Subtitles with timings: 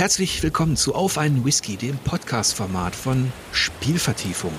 [0.00, 4.54] Herzlich willkommen zu Auf einen Whisky, dem Podcast-Format von Spielvertiefung.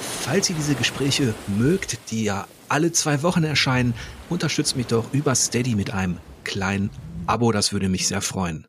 [0.00, 3.92] Falls ihr diese Gespräche mögt, die ja alle zwei Wochen erscheinen,
[4.30, 6.88] unterstützt mich doch über Steady mit einem kleinen
[7.26, 8.66] Abo, das würde mich sehr freuen.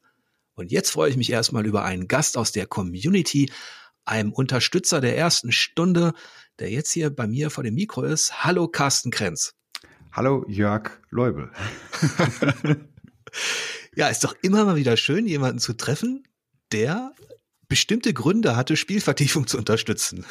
[0.56, 3.50] Und jetzt freue ich mich erstmal über einen Gast aus der Community,
[4.04, 6.12] einem Unterstützer der ersten Stunde,
[6.60, 8.44] der jetzt hier bei mir vor dem Mikro ist.
[8.44, 9.54] Hallo Carsten Krenz.
[10.12, 11.50] Hallo Jörg Leubel.
[13.96, 16.24] ja, ist doch immer mal wieder schön, jemanden zu treffen,
[16.72, 17.14] der
[17.68, 20.26] bestimmte Gründe hatte, Spielvertiefung zu unterstützen.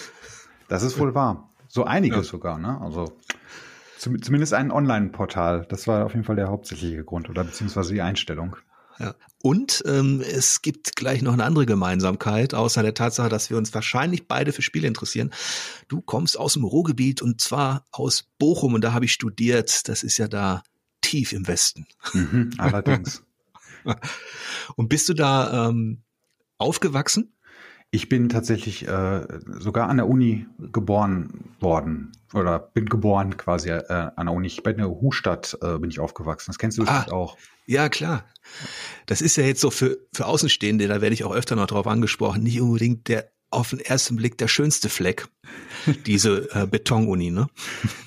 [0.69, 1.51] Das ist wohl wahr.
[1.69, 2.33] So einiges ja.
[2.33, 2.81] sogar, ne?
[2.81, 3.17] Also
[3.99, 5.67] zumindest ein Online-Portal.
[5.69, 8.57] Das war auf jeden Fall der hauptsächliche Grund oder beziehungsweise die Einstellung.
[8.99, 9.15] Ja.
[9.43, 13.73] Und ähm, es gibt gleich noch eine andere Gemeinsamkeit, außer der Tatsache, dass wir uns
[13.73, 15.31] wahrscheinlich beide für Spiele interessieren.
[15.87, 19.89] Du kommst aus dem Ruhrgebiet und zwar aus Bochum und da habe ich studiert.
[19.89, 20.63] Das ist ja da
[21.01, 21.87] tief im Westen.
[22.13, 23.23] Mhm, allerdings.
[24.77, 26.03] und bist du da ähm,
[26.59, 27.35] aufgewachsen?
[27.91, 34.11] Ich bin tatsächlich äh, sogar an der Uni geboren worden oder bin geboren quasi äh,
[34.15, 34.47] an der Uni.
[34.47, 36.51] Ich bin in der Hustadt äh, bin ich aufgewachsen.
[36.51, 37.39] Das kennst du ah, auch.
[37.67, 38.25] Ja, klar.
[39.07, 41.87] Das ist ja jetzt so für, für Außenstehende, da werde ich auch öfter noch drauf
[41.87, 45.27] angesprochen, nicht unbedingt der auf den ersten Blick der schönste Fleck,
[46.07, 47.49] diese äh, Betonuni, ne?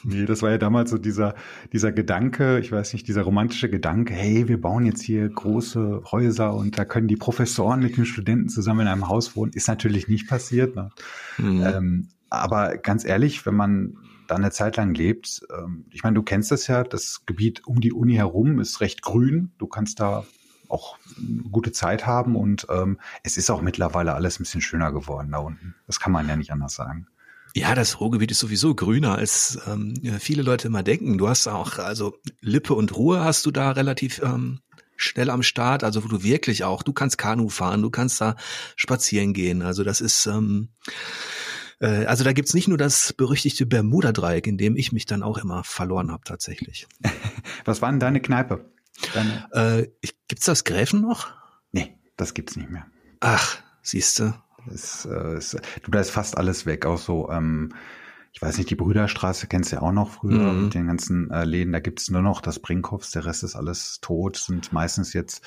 [0.04, 1.36] Nee, das war ja damals so dieser,
[1.74, 6.54] dieser Gedanke, ich weiß nicht, dieser romantische Gedanke, hey, wir bauen jetzt hier große Häuser
[6.54, 9.52] und da können die Professoren mit den Studenten zusammen in einem Haus wohnen.
[9.54, 10.76] Ist natürlich nicht passiert.
[10.76, 10.90] Ne?
[11.38, 11.64] Mhm.
[11.64, 13.98] Ähm, aber ganz ehrlich, wenn man
[14.28, 17.82] da eine Zeit lang lebt, ähm, ich meine, du kennst das ja, das Gebiet um
[17.82, 19.52] die Uni herum ist recht grün.
[19.58, 20.24] Du kannst da
[20.72, 20.98] auch
[21.52, 25.40] gute Zeit haben und ähm, es ist auch mittlerweile alles ein bisschen schöner geworden da
[25.40, 25.76] unten.
[25.88, 27.08] Das kann man ja nicht anders sagen.
[27.54, 31.18] Ja, das Ruhrgebiet ist sowieso grüner, als ähm, viele Leute immer denken.
[31.18, 34.62] Du hast auch, also Lippe und Ruhe hast du da relativ ähm,
[34.96, 38.36] schnell am Start, also wo du wirklich auch, du kannst Kanu fahren, du kannst da
[38.76, 39.64] spazieren gehen.
[39.64, 40.70] Also das ist, ähm,
[41.82, 45.38] äh, also da gibt's nicht nur das berüchtigte Bermuda-Dreieck, in dem ich mich dann auch
[45.38, 46.88] immer verloren habe tatsächlich.
[47.66, 48.66] Was war denn deine Kneipe?
[49.14, 49.88] Deine äh,
[50.28, 51.30] gibt's das Gräfen noch?
[51.72, 52.86] Nee, das gibt's nicht mehr.
[53.20, 54.36] Ach, siehste.
[54.72, 57.74] Es, äh, es, du, da ist fast alles weg, auch so, ähm,
[58.32, 60.64] ich weiß nicht, die Brüderstraße kennst du ja auch noch früher mhm.
[60.66, 64.00] mit den ganzen äh, Läden, da gibt's nur noch das Brinkhoffs, der Rest ist alles
[64.02, 65.44] tot, sind meistens jetzt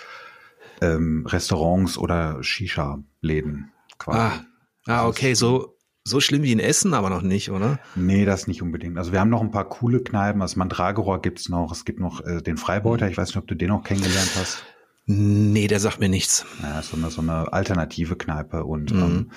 [0.80, 4.18] ähm, Restaurants oder Shisha-Läden quasi.
[4.18, 4.44] Ah,
[4.86, 5.73] ah okay, so
[6.06, 7.80] so schlimm wie in Essen, aber noch nicht, oder?
[7.96, 8.98] Nee, das nicht unbedingt.
[8.98, 10.42] Also wir haben noch ein paar coole Kneipen.
[10.42, 11.72] Also Mandragora gibt's noch.
[11.72, 13.08] Es gibt noch äh, den Freibeuter.
[13.08, 14.64] Ich weiß nicht, ob du den noch kennengelernt hast.
[15.06, 16.44] Nee, der sagt mir nichts.
[16.62, 19.02] Ja, so eine, so eine alternative Kneipe und mhm.
[19.02, 19.30] ähm,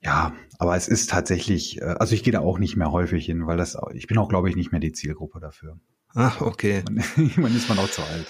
[0.00, 3.46] ja, aber es ist tatsächlich, äh, also ich gehe da auch nicht mehr häufig hin,
[3.46, 5.78] weil das, ich bin auch, glaube ich, nicht mehr die Zielgruppe dafür.
[6.14, 6.84] Ach, okay.
[7.36, 8.26] Man ist man auch zu alt.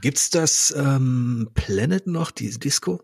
[0.00, 3.00] Gibt's das ähm, Planet noch, die Disco?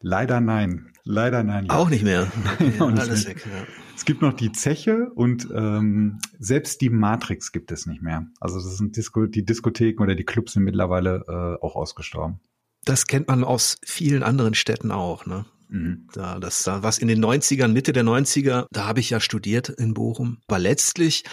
[0.00, 0.92] Leider nein.
[1.08, 1.70] Leider nein.
[1.70, 2.30] Auch nicht mehr.
[2.60, 3.46] Okay, alles weg.
[3.46, 3.64] Ja.
[3.94, 8.26] Es gibt noch die Zeche und ähm, selbst die Matrix gibt es nicht mehr.
[8.40, 12.40] Also das sind Disco, die Diskotheken oder die Clubs sind mittlerweile äh, auch ausgestorben.
[12.84, 15.46] Das kennt man aus vielen anderen Städten auch, ne?
[15.68, 16.08] Mhm.
[16.12, 19.68] Da, das da was in den 90ern, Mitte der 90er, da habe ich ja studiert
[19.68, 20.38] in Bochum.
[20.46, 21.24] Aber letztlich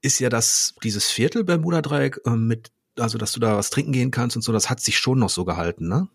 [0.00, 2.70] ist ja das, dieses Viertel Bermuda-Dreieck äh, mit
[3.00, 5.30] also dass du da was trinken gehen kannst und so, das hat sich schon noch
[5.30, 6.08] so gehalten, ne?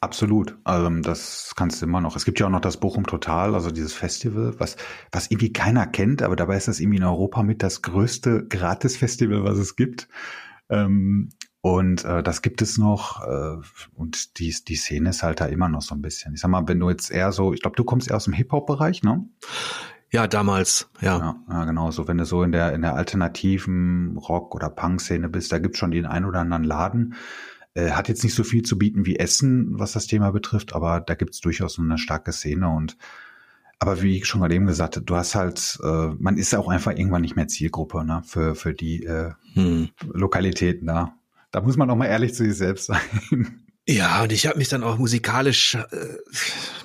[0.00, 0.56] Absolut.
[0.66, 2.16] Ähm, das kannst du immer noch.
[2.16, 4.76] Es gibt ja auch noch das Bochum Total, also dieses Festival, was,
[5.12, 9.44] was irgendwie keiner kennt, aber dabei ist das irgendwie in Europa mit das größte Gratis-Festival,
[9.44, 10.08] was es gibt.
[10.68, 11.30] Ähm,
[11.62, 13.56] und äh, das gibt es noch äh,
[13.94, 16.32] und die, die Szene ist halt da immer noch so ein bisschen.
[16.32, 18.32] Ich sag mal, wenn du jetzt eher so, ich glaube, du kommst eher aus dem
[18.32, 19.28] Hip-Hop-Bereich, ne?
[20.12, 21.18] Ja, damals, ja.
[21.18, 21.44] ja.
[21.48, 21.90] Ja, genau.
[21.90, 25.78] So, wenn du so in der, in der alternativen Rock- oder Punk-Szene bist, da gibt's
[25.78, 27.14] schon den ein oder anderen Laden.
[27.74, 31.00] Äh, hat jetzt nicht so viel zu bieten wie Essen, was das Thema betrifft, aber
[31.00, 32.96] da gibt's durchaus eine starke Szene und
[33.82, 36.58] aber wie ich schon gerade eben gesagt habe, du hast halt, äh, man ist ja
[36.58, 39.88] auch einfach irgendwann nicht mehr Zielgruppe, ne, für, für die äh, hm.
[40.12, 41.14] Lokalitäten da.
[41.50, 42.86] Da muss man auch mal ehrlich zu sich selbst
[43.30, 43.62] sein.
[43.90, 46.18] Ja, und ich habe mich dann auch musikalisch äh,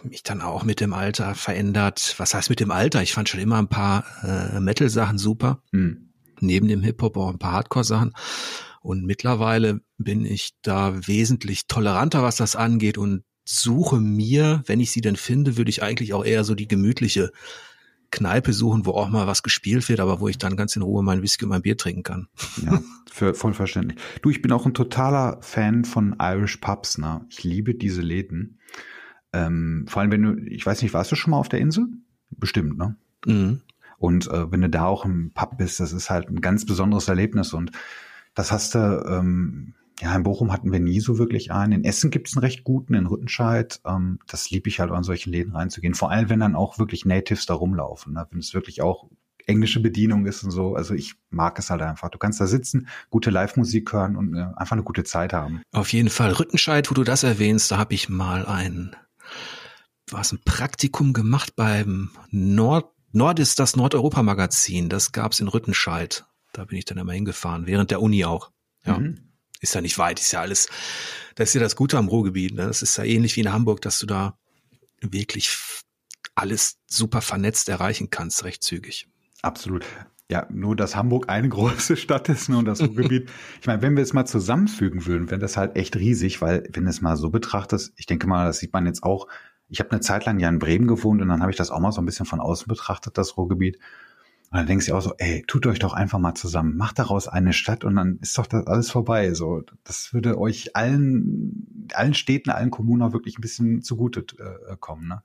[0.01, 2.15] mich dann auch mit dem Alter verändert.
[2.17, 3.03] Was heißt mit dem Alter?
[3.03, 5.61] Ich fand schon immer ein paar äh, Metal-Sachen super.
[5.71, 6.09] Mhm.
[6.39, 8.13] Neben dem Hip-Hop auch ein paar Hardcore-Sachen.
[8.81, 14.91] Und mittlerweile bin ich da wesentlich toleranter, was das angeht und suche mir, wenn ich
[14.91, 17.29] sie denn finde, würde ich eigentlich auch eher so die gemütliche
[18.11, 21.03] Kneipe suchen, wo auch mal was gespielt wird, aber wo ich dann ganz in Ruhe
[21.03, 22.27] mein Whisky und mein Bier trinken kann.
[22.63, 22.81] Ja,
[23.11, 23.99] für, voll verständlich.
[24.21, 27.25] Du, ich bin auch ein totaler Fan von Irish Pubs, ne?
[27.29, 28.59] Ich liebe diese Läden.
[29.33, 31.87] Ähm, vor allem, wenn du, ich weiß nicht, warst du schon mal auf der Insel?
[32.29, 32.95] Bestimmt, ne?
[33.25, 33.61] Mhm.
[33.97, 37.07] Und äh, wenn du da auch im Pub bist, das ist halt ein ganz besonderes
[37.07, 37.71] Erlebnis und
[38.33, 41.71] das hast du, ähm, ja, in Bochum hatten wir nie so wirklich einen.
[41.71, 43.79] In Essen gibt es einen recht guten, in Rüttenscheid.
[43.85, 45.93] Ähm, das liebe ich halt, an solchen Läden reinzugehen.
[45.93, 48.13] Vor allem, wenn dann auch wirklich Natives da rumlaufen.
[48.13, 48.27] Ne?
[48.29, 49.09] Wenn es wirklich auch
[49.47, 50.75] englische Bedienung ist und so.
[50.75, 52.09] Also ich mag es halt einfach.
[52.09, 55.61] Du kannst da sitzen, gute Live-Musik hören und äh, einfach eine gute Zeit haben.
[55.71, 56.31] Auf jeden Fall.
[56.31, 58.95] Rüttenscheid, wo du das erwähnst, da habe ich mal ein,
[60.09, 64.89] was ein Praktikum gemacht beim Nord, Nord ist das Nordeuropa-Magazin.
[64.89, 66.25] Das gab's in Rüttenscheid.
[66.51, 68.51] Da bin ich dann immer hingefahren, während der Uni auch.
[68.83, 68.97] Ja.
[68.97, 69.19] Mhm.
[69.65, 70.67] Ist ja nicht weit, ist ja alles,
[71.33, 72.53] das ist ja das Gute am Ruhrgebiet.
[72.53, 72.67] Ne?
[72.67, 74.37] Das ist ja ähnlich wie in Hamburg, dass du da
[75.01, 75.57] wirklich
[76.35, 79.07] alles super vernetzt erreichen kannst, recht zügig.
[79.41, 79.83] Absolut.
[80.29, 83.29] Ja, nur dass Hamburg eine große Stadt ist ne, und das Ruhrgebiet.
[83.61, 86.83] ich meine, wenn wir es mal zusammenfügen würden, wäre das halt echt riesig, weil wenn
[86.83, 89.27] du es mal so betrachtest, ich denke mal, das sieht man jetzt auch.
[89.67, 91.79] Ich habe eine Zeit lang ja in Bremen gewohnt und dann habe ich das auch
[91.79, 93.79] mal so ein bisschen von außen betrachtet, das Ruhrgebiet.
[94.55, 97.27] Und dann denkst du auch so, ey, tut euch doch einfach mal zusammen, macht daraus
[97.27, 99.33] eine Stadt und dann ist doch das alles vorbei.
[99.33, 104.77] So, das würde euch allen, allen Städten, allen Kommunen auch wirklich ein bisschen zugute äh,
[104.79, 105.09] kommen.
[105.09, 105.21] Ne?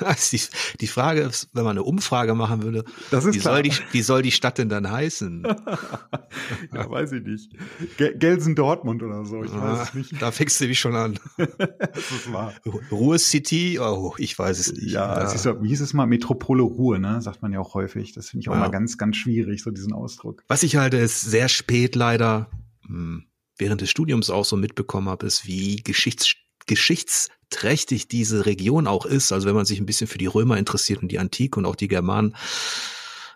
[0.32, 0.40] Die,
[0.80, 2.82] die Frage ist, wenn man eine Umfrage machen würde,
[3.12, 3.54] wie, klar.
[3.54, 5.44] soll die, wie soll die Stadt denn dann heißen?
[6.74, 7.52] ja, weiß ich nicht.
[7.96, 10.20] Gelsen Dortmund oder so, ich ah, weiß es nicht.
[10.20, 11.20] Da fängst du mich schon an.
[11.36, 12.52] das ist wahr.
[12.90, 14.90] Ruhr City, oh, ich weiß es nicht.
[14.90, 15.30] Ja, ja.
[15.30, 17.22] Ist, wie hieß es mal, Metropole Ruhe, ne?
[17.22, 18.12] Sagt man ja auch häufig.
[18.14, 18.63] Das finde ich auch ja.
[18.66, 20.42] Mal ganz, ganz schwierig, so diesen Ausdruck.
[20.48, 22.50] Was ich halte, ist sehr spät leider,
[22.86, 23.24] hm,
[23.56, 29.32] während des Studiums auch so mitbekommen habe, ist, wie Geschichts geschichtsträchtig diese Region auch ist.
[29.32, 31.76] Also wenn man sich ein bisschen für die Römer interessiert und die Antike und auch
[31.76, 32.36] die Germanen,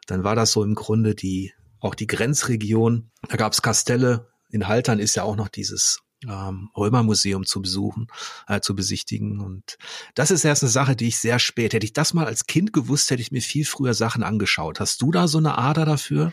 [0.06, 3.10] dann war das so im Grunde die, auch die Grenzregion.
[3.28, 4.28] Da gab es Kastelle.
[4.50, 8.08] In Haltern ist ja auch noch dieses ähm, Römermuseum zu besuchen,
[8.46, 9.40] äh, zu besichtigen.
[9.40, 9.78] Und
[10.14, 12.72] das ist erst eine Sache, die ich sehr spät, hätte ich das mal als Kind
[12.72, 14.80] gewusst, hätte ich mir viel früher Sachen angeschaut.
[14.80, 16.32] Hast du da so eine Ader dafür?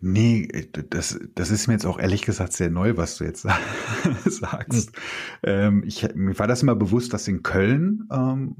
[0.00, 3.42] Nee, das, das ist mir jetzt auch ehrlich gesagt sehr neu, was du jetzt
[4.26, 4.90] sagst.
[4.90, 4.92] Hm.
[5.44, 8.56] Ähm, ich, mir war das immer bewusst, dass in Köln ähm,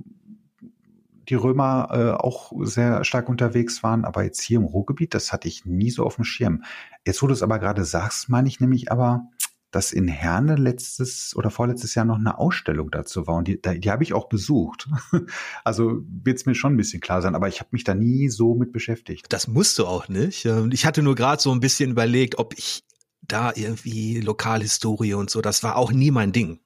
[1.28, 5.48] die Römer äh, auch sehr stark unterwegs waren, aber jetzt hier im Ruhrgebiet, das hatte
[5.48, 6.64] ich nie so auf dem Schirm.
[7.06, 9.28] Jetzt, wo du es aber gerade sagst, meine ich nämlich aber,
[9.74, 13.90] dass in Herne letztes oder vorletztes Jahr noch eine Ausstellung dazu war und die, die
[13.90, 14.88] habe ich auch besucht.
[15.64, 18.28] Also wird es mir schon ein bisschen klar sein, aber ich habe mich da nie
[18.28, 19.26] so mit beschäftigt.
[19.30, 20.44] Das musst du auch nicht.
[20.44, 22.84] Ähm, ich hatte nur gerade so ein bisschen überlegt, ob ich
[23.22, 26.60] da irgendwie Lokalhistorie und so, das war auch nie mein Ding.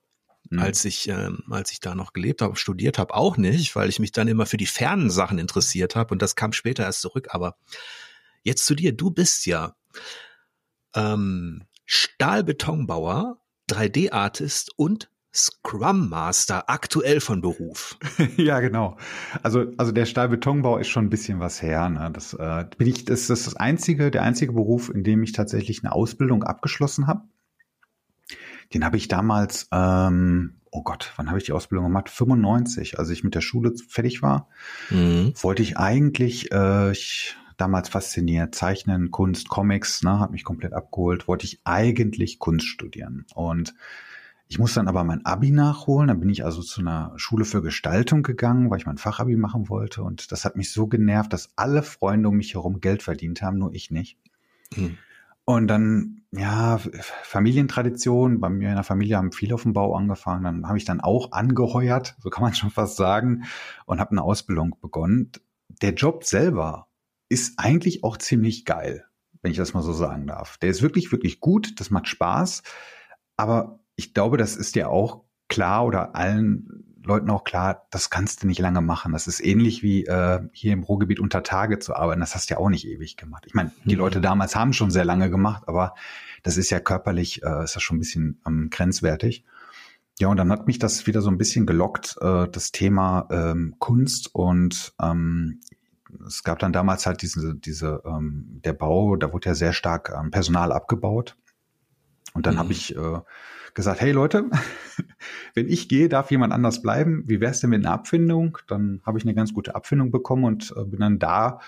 [0.51, 0.59] Mhm.
[0.59, 4.01] Als ich, ähm, als ich da noch gelebt habe, studiert habe, auch nicht, weil ich
[4.01, 7.29] mich dann immer für die fernen Sachen interessiert habe und das kam später erst zurück.
[7.31, 7.57] Aber
[8.43, 9.75] jetzt zu dir, du bist ja
[10.95, 13.39] ähm, Stahlbetonbauer,
[13.71, 17.99] 3D-Artist und Scrum Master, aktuell von Beruf.
[18.37, 18.99] ja, genau.
[19.43, 21.89] Also, also der Stahlbetonbau ist schon ein bisschen was her.
[21.89, 22.11] Ne?
[22.13, 25.83] Das, äh, bin ich, das ist das einzige, der einzige Beruf, in dem ich tatsächlich
[25.83, 27.23] eine Ausbildung abgeschlossen habe.
[28.75, 32.11] Den habe ich damals, ähm, oh Gott, wann habe ich die Ausbildung gemacht?
[32.11, 34.51] 95, als ich mit der Schule fertig war,
[34.91, 35.33] mhm.
[35.41, 38.55] wollte ich eigentlich, äh, ich damals fasziniert.
[38.55, 41.29] Zeichnen, Kunst, Comics, ne, hat mich komplett abgeholt.
[41.29, 43.27] Wollte ich eigentlich Kunst studieren.
[43.35, 43.75] Und
[44.51, 46.09] ich musste dann aber mein Abi nachholen.
[46.09, 49.69] Dann bin ich also zu einer Schule für Gestaltung gegangen, weil ich mein Fachabi machen
[49.69, 50.03] wollte.
[50.03, 53.59] Und das hat mich so genervt, dass alle Freunde um mich herum Geld verdient haben,
[53.59, 54.19] nur ich nicht.
[54.75, 54.97] Hm.
[55.45, 56.79] Und dann, ja,
[57.23, 58.41] Familientradition.
[58.41, 60.45] Bei mir in der Familie haben viele auf dem Bau angefangen.
[60.45, 63.45] Dann habe ich dann auch angeheuert, so kann man schon fast sagen,
[63.85, 65.31] und habe eine Ausbildung begonnen.
[65.83, 66.88] Der Job selber
[67.29, 69.05] ist eigentlich auch ziemlich geil,
[69.43, 70.59] wenn ich das mal so sagen darf.
[70.59, 72.63] Der ist wirklich, wirklich gut, das macht Spaß,
[73.37, 78.43] aber ich glaube, das ist dir auch klar oder allen Leuten auch klar, das kannst
[78.43, 79.13] du nicht lange machen.
[79.13, 82.21] Das ist ähnlich wie äh, hier im Ruhrgebiet unter Tage zu arbeiten.
[82.21, 83.45] Das hast du ja auch nicht ewig gemacht.
[83.47, 84.01] Ich meine, die mhm.
[84.01, 85.95] Leute damals haben schon sehr lange gemacht, aber
[86.43, 89.45] das ist ja körperlich, äh, ist das schon ein bisschen ähm, grenzwertig.
[90.21, 93.77] Ja, und dann hat mich das wieder so ein bisschen gelockt, äh, das Thema ähm,
[93.79, 95.61] Kunst und ähm,
[96.27, 100.13] es gab dann damals halt diese, diese, ähm, der Bau, da wurde ja sehr stark
[100.17, 101.37] ähm, Personal abgebaut.
[102.35, 102.59] Und dann mhm.
[102.59, 103.21] habe ich äh,
[103.75, 104.51] gesagt, hey Leute,
[105.55, 107.25] wenn ich gehe, darf jemand anders bleiben.
[107.27, 108.59] Wie wär's denn mit einer Abfindung?
[108.67, 111.61] Dann habe ich eine ganz gute Abfindung bekommen und äh, bin dann da,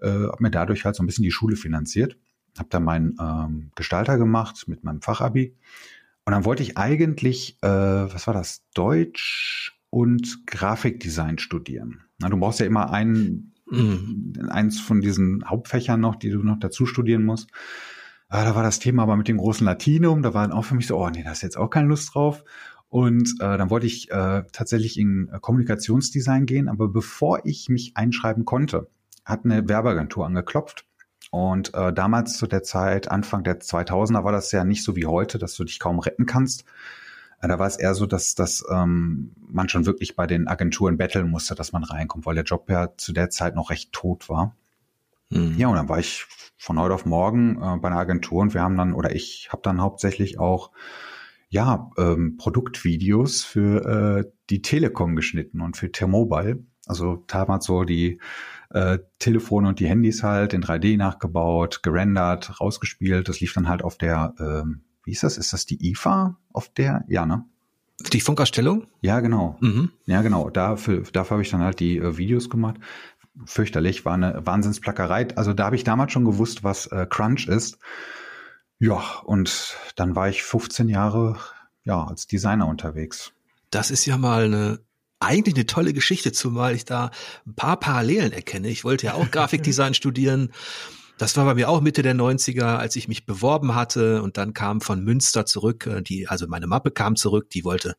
[0.00, 2.16] äh, habe mir dadurch halt so ein bisschen die Schule finanziert.
[2.58, 5.56] Habe dann meinen ähm, Gestalter gemacht mit meinem Fachabi.
[6.24, 12.02] Und dann wollte ich eigentlich, äh, was war das, Deutsch und Grafikdesign studieren.
[12.18, 14.48] Na, du brauchst ja immer einen Mhm.
[14.48, 17.50] Eins von diesen Hauptfächern noch, die du noch dazu studieren musst.
[18.28, 20.74] Ah, da war das Thema aber mit dem großen Latinum, da war dann auch für
[20.74, 22.44] mich so, oh nee, da ist jetzt auch keine Lust drauf.
[22.88, 27.92] Und äh, dann wollte ich äh, tatsächlich in äh, Kommunikationsdesign gehen, aber bevor ich mich
[27.96, 28.88] einschreiben konnte,
[29.24, 30.86] hat eine Werbeagentur angeklopft
[31.30, 35.06] Und äh, damals zu der Zeit, Anfang der 2000er, war das ja nicht so wie
[35.06, 36.64] heute, dass du dich kaum retten kannst.
[37.40, 40.96] Äh, da war es eher so, dass, dass ähm, man schon wirklich bei den Agenturen
[40.96, 44.28] betteln musste, dass man reinkommt, weil der Job ja zu der Zeit noch recht tot
[44.28, 44.56] war.
[45.30, 45.54] Mhm.
[45.56, 46.26] Ja, und dann war ich
[46.56, 49.62] von heute auf morgen äh, bei einer Agentur und wir haben dann, oder ich habe
[49.62, 50.70] dann hauptsächlich auch
[51.50, 56.62] ja, ähm, Produktvideos für äh, die Telekom geschnitten und für T-Mobile.
[56.86, 58.20] Also damals so die
[58.70, 63.28] äh, Telefone und die Handys halt in 3D nachgebaut, gerendert, rausgespielt.
[63.28, 65.38] Das lief dann halt auf der, ähm, wie ist das?
[65.38, 67.02] Ist das die IFA auf der?
[67.08, 67.42] Ja, ne?
[68.12, 68.88] Die Funkausstellung?
[69.00, 69.56] Ja, genau.
[69.60, 69.90] Mhm.
[70.04, 70.50] Ja, genau.
[70.50, 72.76] Dafür, dafür habe ich dann halt die äh, Videos gemacht.
[73.46, 75.28] Fürchterlich, war eine Wahnsinnsplackerei.
[75.34, 77.78] Also da habe ich damals schon gewusst, was äh, Crunch ist.
[78.78, 81.38] Ja, und dann war ich 15 Jahre
[81.84, 83.32] ja als Designer unterwegs.
[83.70, 84.80] Das ist ja mal eine
[85.20, 87.10] eigentlich eine tolle Geschichte, zumal ich da
[87.46, 88.68] ein paar Parallelen erkenne.
[88.68, 90.52] Ich wollte ja auch Grafikdesign studieren.
[91.18, 94.54] Das war bei mir auch Mitte der 90er, als ich mich beworben hatte und dann
[94.54, 97.96] kam von Münster zurück, äh, die, also meine Mappe kam zurück, die wollte,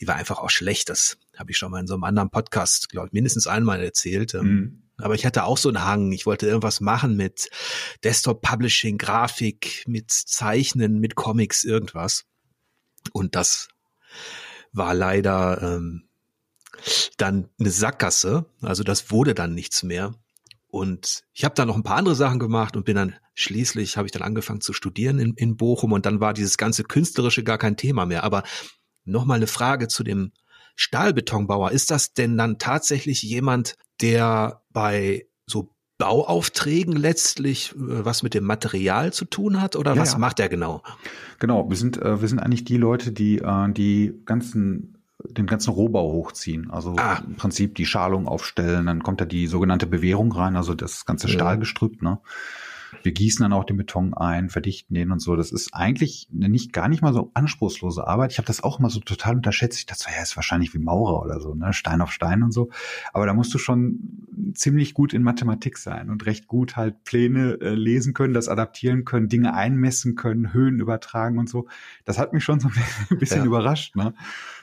[0.00, 0.88] die war einfach auch schlecht.
[0.88, 4.34] Das habe ich schon mal in so einem anderen Podcast, glaube ich, mindestens einmal erzählt.
[4.34, 4.82] Ähm, mhm.
[4.98, 6.12] Aber ich hatte auch so einen Hang.
[6.12, 7.50] Ich wollte irgendwas machen mit
[8.02, 12.24] Desktop Publishing, Grafik, mit Zeichnen, mit Comics, irgendwas.
[13.12, 13.68] Und das
[14.72, 16.08] war leider ähm,
[17.18, 18.46] dann eine Sackgasse.
[18.62, 20.14] Also das wurde dann nichts mehr.
[20.76, 24.06] Und ich habe dann noch ein paar andere Sachen gemacht und bin dann schließlich habe
[24.06, 27.58] ich dann angefangen zu studieren in, in Bochum und dann war dieses ganze künstlerische gar
[27.58, 28.24] kein Thema mehr.
[28.24, 28.42] Aber
[29.04, 30.32] nochmal eine Frage zu dem
[30.74, 31.70] Stahlbetonbauer.
[31.70, 38.44] Ist das denn dann tatsächlich jemand, der bei so Bauaufträgen letztlich äh, was mit dem
[38.44, 40.18] Material zu tun hat oder ja, was ja.
[40.18, 40.82] macht er genau?
[41.38, 45.70] Genau, wir sind äh, wir sind eigentlich die Leute, die äh, die ganzen den ganzen
[45.70, 46.70] Rohbau hochziehen.
[46.70, 47.22] Also ah.
[47.26, 51.28] im Prinzip die Schalung aufstellen, dann kommt da die sogenannte Bewährung rein, also das ganze
[51.28, 52.20] Stahlgestrüpp, ne?
[53.02, 55.36] Wir gießen dann auch den Beton ein, verdichten den und so.
[55.36, 58.32] Das ist eigentlich nicht gar nicht mal so anspruchslose Arbeit.
[58.32, 59.78] Ich habe das auch immer so total unterschätzt.
[59.78, 61.72] Ich dachte so, ja, ist wahrscheinlich wie Maurer oder so, ne?
[61.72, 62.70] Stein auf Stein und so.
[63.12, 67.58] Aber da musst du schon ziemlich gut in Mathematik sein und recht gut halt Pläne
[67.60, 71.66] äh, lesen können, das adaptieren können, Dinge einmessen können, Höhen übertragen und so.
[72.04, 73.46] Das hat mich schon so ein bisschen ja.
[73.46, 74.14] überrascht, ne?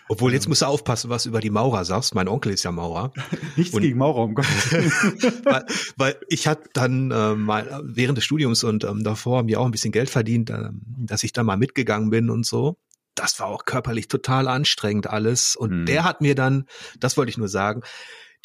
[0.10, 2.14] Obwohl, jetzt musst du aufpassen, was du über die Maurer sagst.
[2.16, 3.12] Mein Onkel ist ja Maurer.
[3.56, 4.72] Nichts und, gegen Maurer, um Gottes
[5.44, 5.66] weil,
[5.98, 9.72] weil ich hatte dann äh, mal während des Studiums und ähm, davor mir auch ein
[9.72, 12.78] bisschen Geld verdient, äh, dass ich da mal mitgegangen bin und so.
[13.16, 15.56] Das war auch körperlich total anstrengend alles.
[15.56, 15.86] Und hm.
[15.86, 16.66] der hat mir dann,
[17.00, 17.82] das wollte ich nur sagen,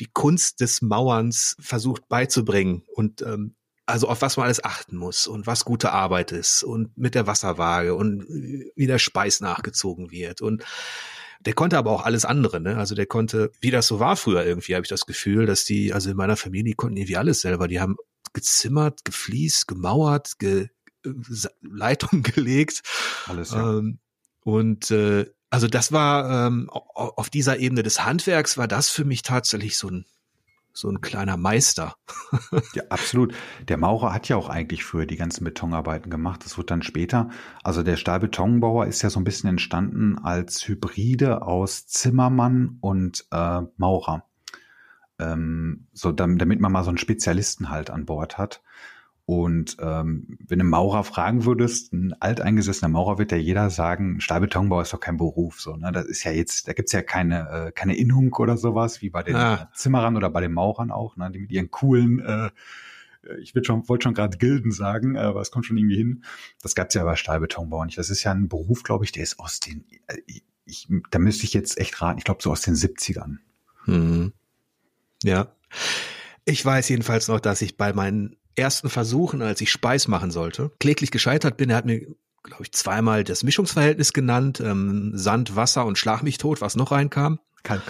[0.01, 3.57] die Kunst des Mauerns versucht beizubringen und ähm,
[3.89, 7.27] also auf was man alles achten muss und was gute Arbeit ist und mit der
[7.27, 10.63] Wasserwaage und wie der Speis nachgezogen wird und
[11.41, 12.77] der konnte aber auch alles andere, ne?
[12.77, 15.93] Also der konnte, wie das so war früher irgendwie, habe ich das Gefühl, dass die,
[15.93, 17.69] also in meiner Familie konnten irgendwie alles selber.
[17.69, 17.97] Die haben
[18.33, 20.69] gezimmert, gefliest, gemauert, ge,
[21.05, 21.11] äh,
[21.63, 22.83] Leitung gelegt.
[23.27, 23.79] Alles, ja.
[23.79, 23.99] Ähm,
[24.43, 29.23] und äh, also das war ähm, auf dieser Ebene des Handwerks war das für mich
[29.23, 30.05] tatsächlich so ein
[30.79, 31.95] so ein kleiner Meister.
[32.75, 33.35] ja, absolut.
[33.69, 36.45] Der Maurer hat ja auch eigentlich früher die ganzen Betonarbeiten gemacht.
[36.45, 37.31] Das wird dann später,
[37.63, 43.63] also der Stahlbetonbauer ist ja so ein bisschen entstanden als Hybride aus Zimmermann und äh,
[43.77, 44.25] Maurer.
[45.19, 48.63] Ähm, so damit man mal so einen Spezialisten halt an Bord hat.
[49.29, 54.81] Und ähm, wenn du Maurer fragen würdest, ein alteingesessener Maurer wird ja jeder sagen, Stahlbetonbau
[54.81, 55.61] ist doch kein Beruf.
[55.61, 55.93] So, ne?
[55.93, 59.23] Das ist ja jetzt, da gibt's ja keine, äh, keine Innung oder sowas, wie bei
[59.23, 59.71] den ah.
[59.75, 61.31] Zimmerern oder bei den Maurern auch, ne?
[61.31, 62.49] die mit ihren coolen, äh,
[63.43, 66.25] ich will schon, wollte schon gerade Gilden sagen, aber es kommt schon irgendwie hin.
[66.63, 67.99] Das gab's ja bei Stahlbetonbau nicht.
[67.99, 70.17] Das ist ja ein Beruf, glaube ich, der ist aus den, äh,
[70.65, 73.41] ich, da müsste ich jetzt echt raten, ich glaube so aus den 70ern.
[73.85, 74.33] Hm.
[75.23, 75.53] Ja.
[76.47, 80.71] Ich weiß jedenfalls noch, dass ich bei meinen ersten Versuchen, als ich Speis machen sollte,
[80.81, 81.71] kläglich gescheitert bin.
[81.71, 82.01] Er hat mir,
[82.43, 86.91] glaube ich, zweimal das Mischungsverhältnis genannt, ähm, Sand, Wasser und Schlag mich tot, was noch
[86.91, 87.41] reinkam.
[87.63, 87.83] Kalk.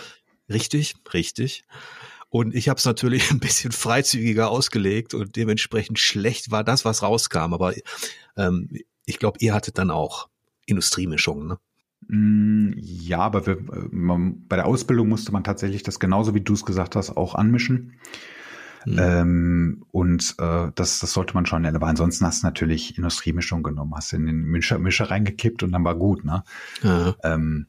[0.48, 1.64] Richtig, richtig.
[2.30, 7.02] Und ich habe es natürlich ein bisschen freizügiger ausgelegt und dementsprechend schlecht war das, was
[7.02, 7.52] rauskam.
[7.54, 7.74] Aber
[8.36, 8.68] ähm,
[9.04, 10.28] ich glaube, ihr hattet dann auch
[10.66, 11.58] Industriemischungen, ne?
[12.06, 16.40] Mm, ja, aber wir, äh, man, bei der Ausbildung musste man tatsächlich das genauso wie
[16.40, 17.98] du es gesagt hast auch anmischen.
[18.92, 18.98] Mhm.
[18.98, 21.76] Ähm, und äh, das, das sollte man schon nennen.
[21.76, 25.84] Aber ansonsten hast du natürlich Industriemischung genommen, hast in den Mischer, Mischer reingekippt und dann
[25.84, 26.44] war gut, ne?
[26.82, 27.14] Ja.
[27.22, 27.66] Ähm,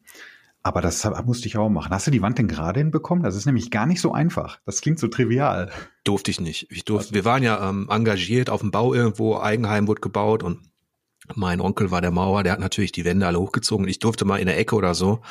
[0.62, 1.92] aber das musste ich auch machen.
[1.92, 3.24] Hast du die Wand denn gerade hinbekommen?
[3.24, 4.60] Das ist nämlich gar nicht so einfach.
[4.66, 5.72] Das klingt so trivial.
[6.04, 6.68] Durfte ich nicht.
[6.70, 7.14] Ich durfte.
[7.14, 10.60] Wir waren ja ähm, engagiert auf dem Bau irgendwo, Eigenheim wurde gebaut und
[11.36, 13.88] mein Onkel war der Mauer, der hat natürlich die Wände alle hochgezogen.
[13.88, 15.22] Ich durfte mal in der Ecke oder so,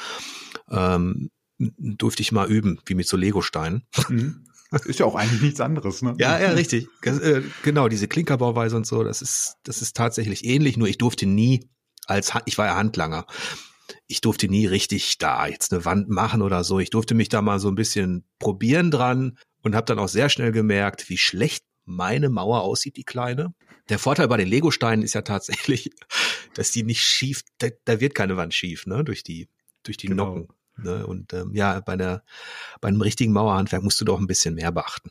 [0.70, 3.82] ähm, durfte ich mal üben, wie mit so Legosteinen.
[4.08, 4.44] Mhm.
[4.84, 6.14] Ist ja auch eigentlich nichts anderes, ne?
[6.18, 6.88] Ja, ja, richtig.
[7.02, 11.26] Äh, genau, diese Klinkerbauweise und so, das ist, das ist tatsächlich ähnlich, nur ich durfte
[11.26, 11.70] nie
[12.06, 13.26] als, ich war ja Handlanger.
[14.06, 16.78] Ich durfte nie richtig da jetzt eine Wand machen oder so.
[16.78, 20.28] Ich durfte mich da mal so ein bisschen probieren dran und habe dann auch sehr
[20.28, 23.54] schnell gemerkt, wie schlecht meine Mauer aussieht, die kleine.
[23.88, 25.90] Der Vorteil bei den Legosteinen ist ja tatsächlich,
[26.54, 29.48] dass die nicht schief, da, da wird keine Wand schief, ne, durch die,
[29.82, 30.26] durch die genau.
[30.26, 30.48] Nocken.
[30.82, 31.06] Ne?
[31.06, 32.22] Und ähm, ja, bei der,
[32.80, 35.10] bei einem richtigen Mauerhandwerk musst du doch ein bisschen mehr beachten.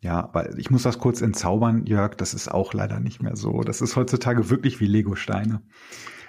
[0.00, 3.62] Ja, weil ich muss das kurz entzaubern, Jörg, das ist auch leider nicht mehr so.
[3.62, 5.62] Das ist heutzutage wirklich wie Lego-Steine.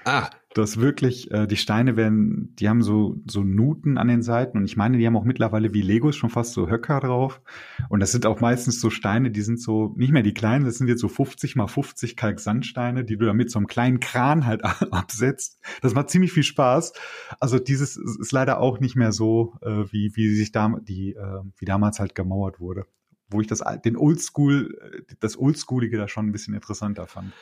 [0.06, 0.30] Ah.
[0.56, 4.66] Das wirklich, äh, die Steine werden, die haben so, so Nuten an den Seiten und
[4.66, 7.42] ich meine, die haben auch mittlerweile wie Legos schon fast so Höcker drauf.
[7.90, 10.78] Und das sind auch meistens so Steine, die sind so, nicht mehr die kleinen, das
[10.78, 14.46] sind jetzt so 50 mal 50 Kalksandsteine, die du da mit so einem kleinen Kran
[14.46, 15.60] halt absetzt.
[15.82, 16.94] Das macht ziemlich viel Spaß.
[17.40, 21.40] Also dieses ist leider auch nicht mehr so, äh, wie, wie sich da, die, äh,
[21.58, 22.86] wie damals halt gemauert wurde.
[23.28, 27.34] Wo ich das, den Oldschool, äh, das Oldschoolige da schon ein bisschen interessanter fand.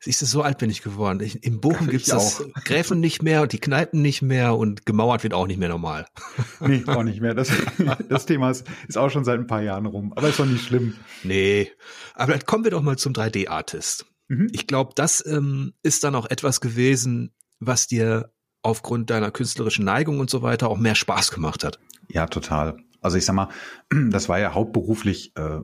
[0.00, 1.20] Siehst du, so alt bin ich geworden.
[1.20, 5.22] Ich, in Bochum gibt es Gräfen nicht mehr und die Kneipen nicht mehr und gemauert
[5.22, 6.06] wird auch nicht mehr normal.
[6.60, 7.34] Nee, auch nicht mehr.
[7.34, 7.50] Das,
[8.08, 10.12] das Thema ist, ist auch schon seit ein paar Jahren rum.
[10.14, 10.94] Aber ist doch nicht schlimm.
[11.22, 11.70] Nee.
[12.14, 14.06] Aber kommen wir doch mal zum 3D-Artist.
[14.28, 14.48] Mhm.
[14.52, 18.32] Ich glaube, das ähm, ist dann auch etwas gewesen, was dir
[18.62, 21.78] aufgrund deiner künstlerischen Neigung und so weiter auch mehr Spaß gemacht hat.
[22.08, 22.78] Ja, total.
[23.00, 23.48] Also ich sag mal,
[24.10, 25.60] das war ja hauptberuflich äh,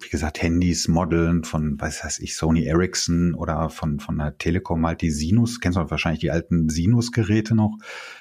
[0.00, 4.86] wie gesagt, Handys modeln von, was weiß ich, Sony Ericsson oder von, von der Telekom
[4.86, 7.78] halt die Sinus, kennst du wahrscheinlich die alten Sinus-Geräte noch,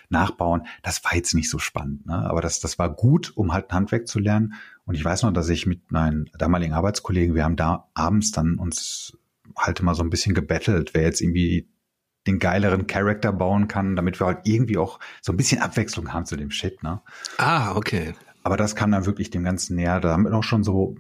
[0.10, 0.64] nachbauen.
[0.84, 2.16] Das war jetzt nicht so spannend, ne?
[2.30, 4.54] aber das, das war gut, um halt ein Handwerk zu lernen.
[4.86, 8.56] Und ich weiß noch, dass ich mit meinen damaligen Arbeitskollegen, wir haben da abends dann
[8.56, 9.18] uns
[9.56, 11.68] halt immer so ein bisschen gebettelt, wer jetzt irgendwie
[12.28, 16.26] den geileren Charakter bauen kann, damit wir halt irgendwie auch so ein bisschen Abwechslung haben
[16.26, 17.02] zu dem Shit, ne?
[17.38, 18.14] Ah, okay.
[18.42, 20.00] Aber das kam dann wirklich dem Ganzen näher.
[20.00, 20.96] Da haben wir auch schon so,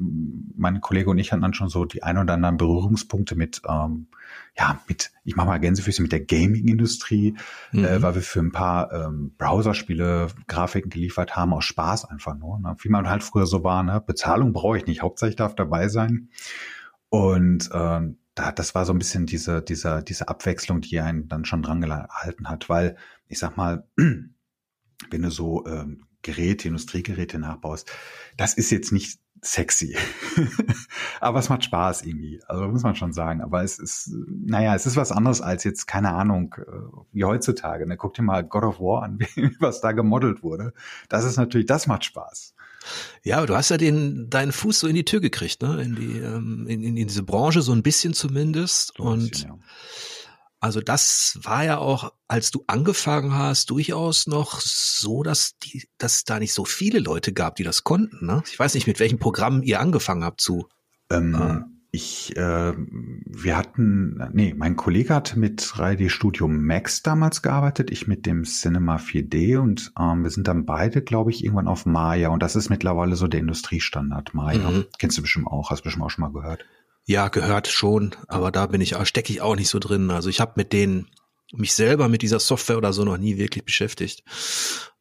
[0.57, 4.07] meine Kollege und ich hatten dann schon so die ein oder anderen Berührungspunkte mit, ähm,
[4.57, 7.35] ja, mit, ich mache mal Gänsefüße mit der Gaming-Industrie,
[7.71, 7.85] mhm.
[7.85, 12.59] äh, weil wir für ein paar ähm, Browserspiele Grafiken geliefert haben, aus Spaß einfach nur.
[12.59, 12.75] Ne?
[12.79, 14.03] Wie man halt früher so war, ne?
[14.05, 16.29] Bezahlung brauche ich nicht, Hauptsache ich darf dabei sein.
[17.07, 21.45] Und ähm, da, das war so ein bisschen diese, diese, diese Abwechslung, die einen dann
[21.45, 27.91] schon dran gehalten hat, weil ich sag mal, wenn du so ähm, Geräte, Industriegeräte nachbaust,
[28.37, 29.97] das ist jetzt nicht sexy.
[31.21, 32.41] Aber es macht Spaß irgendwie.
[32.47, 33.41] Also muss man schon sagen.
[33.41, 36.71] Aber es ist, naja, es ist was anderes als jetzt, keine Ahnung, äh,
[37.11, 37.87] wie heutzutage.
[37.87, 37.97] Ne?
[37.97, 39.19] Guck dir mal God of War an,
[39.59, 40.73] was da gemodelt wurde.
[41.07, 42.53] Das ist natürlich, das macht Spaß.
[43.23, 45.81] Ja, aber du hast ja den, deinen Fuß so in die Tür gekriegt, ne?
[45.81, 48.93] In die, ähm, in, in diese Branche, so ein bisschen zumindest.
[48.99, 49.65] Ein bisschen, und ja.
[50.59, 56.25] Also das war ja auch, als du angefangen hast, durchaus noch so, dass die, dass
[56.25, 58.25] da nicht so viele Leute gab, die das konnten.
[58.25, 58.43] Ne?
[58.45, 60.67] Ich weiß nicht, mit welchem Programm ihr angefangen habt zu.
[61.09, 67.41] Ähm, äh, ich, äh, wir hatten, nee, mein Kollege hat mit 3D Studio Max damals
[67.41, 71.67] gearbeitet, ich mit dem Cinema 4D und ähm, wir sind dann beide, glaube ich, irgendwann
[71.67, 74.69] auf Maya und das ist mittlerweile so der Industriestandard Maya.
[74.69, 74.85] Mhm.
[74.99, 76.65] Kennst du bestimmt auch, hast du bestimmt auch schon mal gehört.
[77.09, 80.11] Ja, gehört schon, aber da bin ich, stecke ich auch nicht so drin.
[80.11, 81.07] Also ich habe mit denen
[81.51, 84.23] mich selber mit dieser Software oder so noch nie wirklich beschäftigt.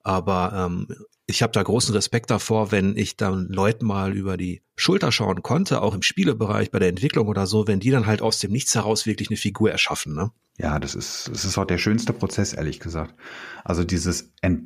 [0.03, 0.89] Aber ähm,
[1.27, 5.43] ich habe da großen Respekt davor, wenn ich dann Leuten mal über die Schulter schauen
[5.43, 8.53] konnte, auch im Spielebereich, bei der Entwicklung oder so, wenn die dann halt aus dem
[8.53, 10.15] Nichts heraus wirklich eine Figur erschaffen.
[10.15, 10.31] Ne?
[10.57, 13.17] Ja, das ist, das ist auch der schönste Prozess, ehrlich gesagt.
[13.65, 14.63] Also dieses Ent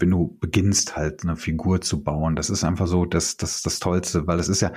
[0.00, 3.80] wenn du beginnst halt eine Figur zu bauen, das ist einfach so das, das, das
[3.80, 4.72] Tollste, weil es ist ja,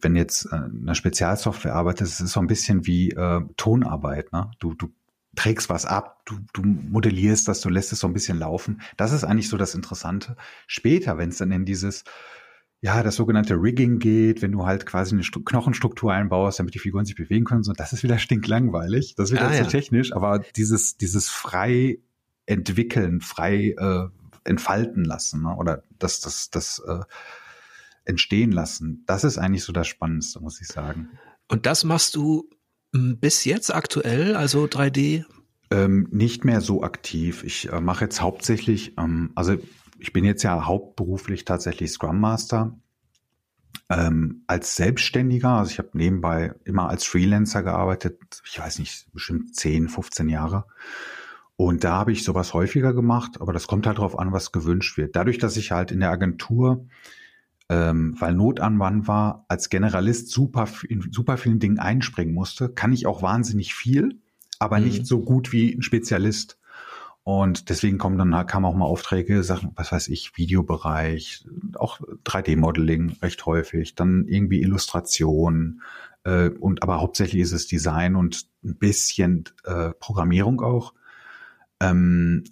[0.00, 4.32] wenn jetzt äh, eine Spezialsoftware arbeitet, es ist so ein bisschen wie äh, Tonarbeit.
[4.32, 4.50] Ne?
[4.58, 4.88] Du, du
[5.34, 8.80] trägst was ab, du, du modellierst das, du lässt es so ein bisschen laufen.
[8.96, 10.36] Das ist eigentlich so das Interessante.
[10.66, 12.04] Später, wenn es dann in dieses
[12.84, 17.06] ja, das sogenannte Rigging geht, wenn du halt quasi eine Knochenstruktur einbaust, damit die Figuren
[17.06, 19.64] sich bewegen können, so, das ist wieder stinklangweilig, das ist wieder ah, ja.
[19.64, 22.00] technisch, aber dieses, dieses frei
[22.44, 24.08] entwickeln, frei äh,
[24.44, 25.56] entfalten lassen, ne?
[25.56, 27.00] oder das, das, das äh,
[28.04, 29.04] entstehen lassen.
[29.06, 31.10] Das ist eigentlich so das Spannendste, muss ich sagen.
[31.48, 32.48] Und das machst du
[32.94, 35.24] hm, bis jetzt aktuell, also 3D?
[35.70, 37.42] Ähm, nicht mehr so aktiv.
[37.44, 39.56] Ich äh, mache jetzt hauptsächlich, ähm, also
[39.98, 42.78] ich bin jetzt ja hauptberuflich tatsächlich Scrum Master.
[43.90, 49.54] Ähm, als Selbstständiger, also ich habe nebenbei immer als Freelancer gearbeitet, ich weiß nicht, bestimmt
[49.56, 50.66] 10, 15 Jahre.
[51.56, 54.96] Und da habe ich sowas häufiger gemacht, aber das kommt halt darauf an, was gewünscht
[54.96, 55.14] wird.
[55.14, 56.86] Dadurch, dass ich halt in der Agentur
[57.68, 62.68] ähm, weil Not an Mann war, als Generalist super in super vielen Dingen einspringen musste,
[62.68, 64.20] kann ich auch wahnsinnig viel,
[64.58, 64.84] aber mhm.
[64.84, 66.58] nicht so gut wie ein Spezialist.
[67.22, 71.46] Und deswegen kommen dann kamen auch mal Aufträge, Sachen, was weiß ich, Videobereich,
[71.76, 75.80] auch 3D-Modeling recht häufig, dann irgendwie Illustration
[76.24, 80.92] äh, und aber hauptsächlich ist es Design und ein bisschen äh, Programmierung auch.
[81.80, 82.44] Ähm,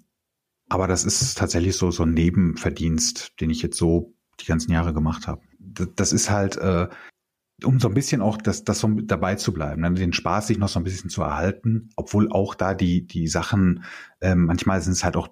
[0.71, 4.93] aber das ist tatsächlich so so ein Nebenverdienst, den ich jetzt so die ganzen Jahre
[4.93, 5.43] gemacht habe.
[5.59, 6.89] Das, ist halt äh,
[7.65, 9.93] um so ein bisschen auch das, das so dabei zu bleiben, ne?
[9.93, 13.85] den Spaß sich noch so ein bisschen zu erhalten, obwohl auch da die, die Sachen,
[14.21, 15.29] ähm, manchmal sind es halt auch,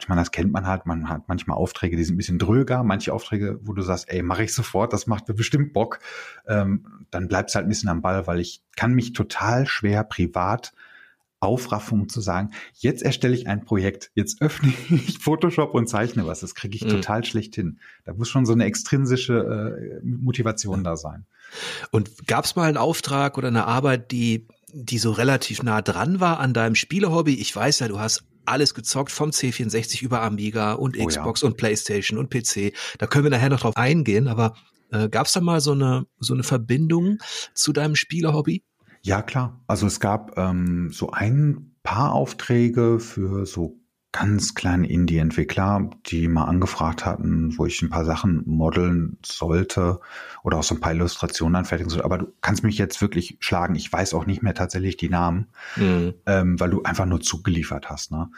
[0.00, 2.82] ich meine, das kennt man halt, man hat manchmal Aufträge, die sind ein bisschen dröger,
[2.84, 5.98] manche Aufträge, wo du sagst, ey, mache ich sofort, das macht mir bestimmt Bock,
[6.46, 10.72] ähm, dann bleibst halt ein bisschen am Ball, weil ich kann mich total schwer privat
[11.40, 16.26] aufraffen, um zu sagen, jetzt erstelle ich ein Projekt, jetzt öffne ich Photoshop und zeichne
[16.26, 16.40] was.
[16.40, 16.90] Das kriege ich mhm.
[16.90, 17.78] total schlecht hin.
[18.04, 21.26] Da muss schon so eine extrinsische äh, Motivation da sein.
[21.90, 26.20] Und gab es mal einen Auftrag oder eine Arbeit, die, die so relativ nah dran
[26.20, 27.34] war an deinem Spielehobby?
[27.34, 31.50] Ich weiß ja, du hast alles gezockt vom C64 über Amiga und Xbox oh ja.
[31.50, 32.72] und PlayStation und PC.
[32.98, 34.54] Da können wir nachher noch drauf eingehen, aber
[34.90, 37.18] äh, gab es da mal so eine, so eine Verbindung
[37.54, 38.64] zu deinem Spielehobby?
[39.08, 39.58] Ja, klar.
[39.66, 43.80] Also es gab ähm, so ein paar Aufträge für so
[44.12, 50.00] ganz kleine Indie-Entwickler, die mal angefragt hatten, wo ich ein paar Sachen modeln sollte
[50.42, 52.04] oder auch so ein paar Illustrationen anfertigen sollte.
[52.04, 53.76] Aber du kannst mich jetzt wirklich schlagen.
[53.76, 56.12] Ich weiß auch nicht mehr tatsächlich die Namen, mhm.
[56.26, 58.12] ähm, weil du einfach nur zugeliefert hast.
[58.12, 58.28] Ne?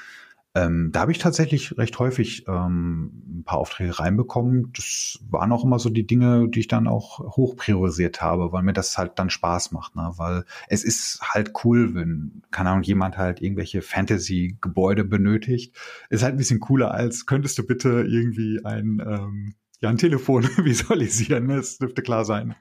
[0.55, 4.73] Ähm, da habe ich tatsächlich recht häufig ähm, ein paar Aufträge reinbekommen.
[4.75, 8.65] Das waren auch immer so die Dinge, die ich dann auch hoch priorisiert habe, weil
[8.65, 9.95] mir das halt dann Spaß macht.
[9.95, 10.11] Ne?
[10.17, 15.77] Weil es ist halt cool, wenn, keine Ahnung, jemand halt irgendwelche Fantasy-Gebäude benötigt.
[16.09, 20.43] Ist halt ein bisschen cooler, als könntest du bitte irgendwie ein, ähm, ja, ein Telefon
[20.57, 21.47] visualisieren.
[21.47, 21.57] Ne?
[21.57, 22.57] Das dürfte klar sein.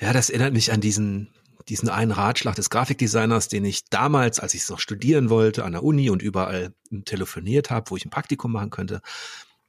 [0.00, 1.28] Ja, das erinnert mich an diesen
[1.68, 5.72] diesen einen Ratschlag des Grafikdesigners, den ich damals, als ich es noch studieren wollte, an
[5.72, 6.74] der Uni und überall
[7.04, 9.00] telefoniert habe, wo ich ein Praktikum machen könnte,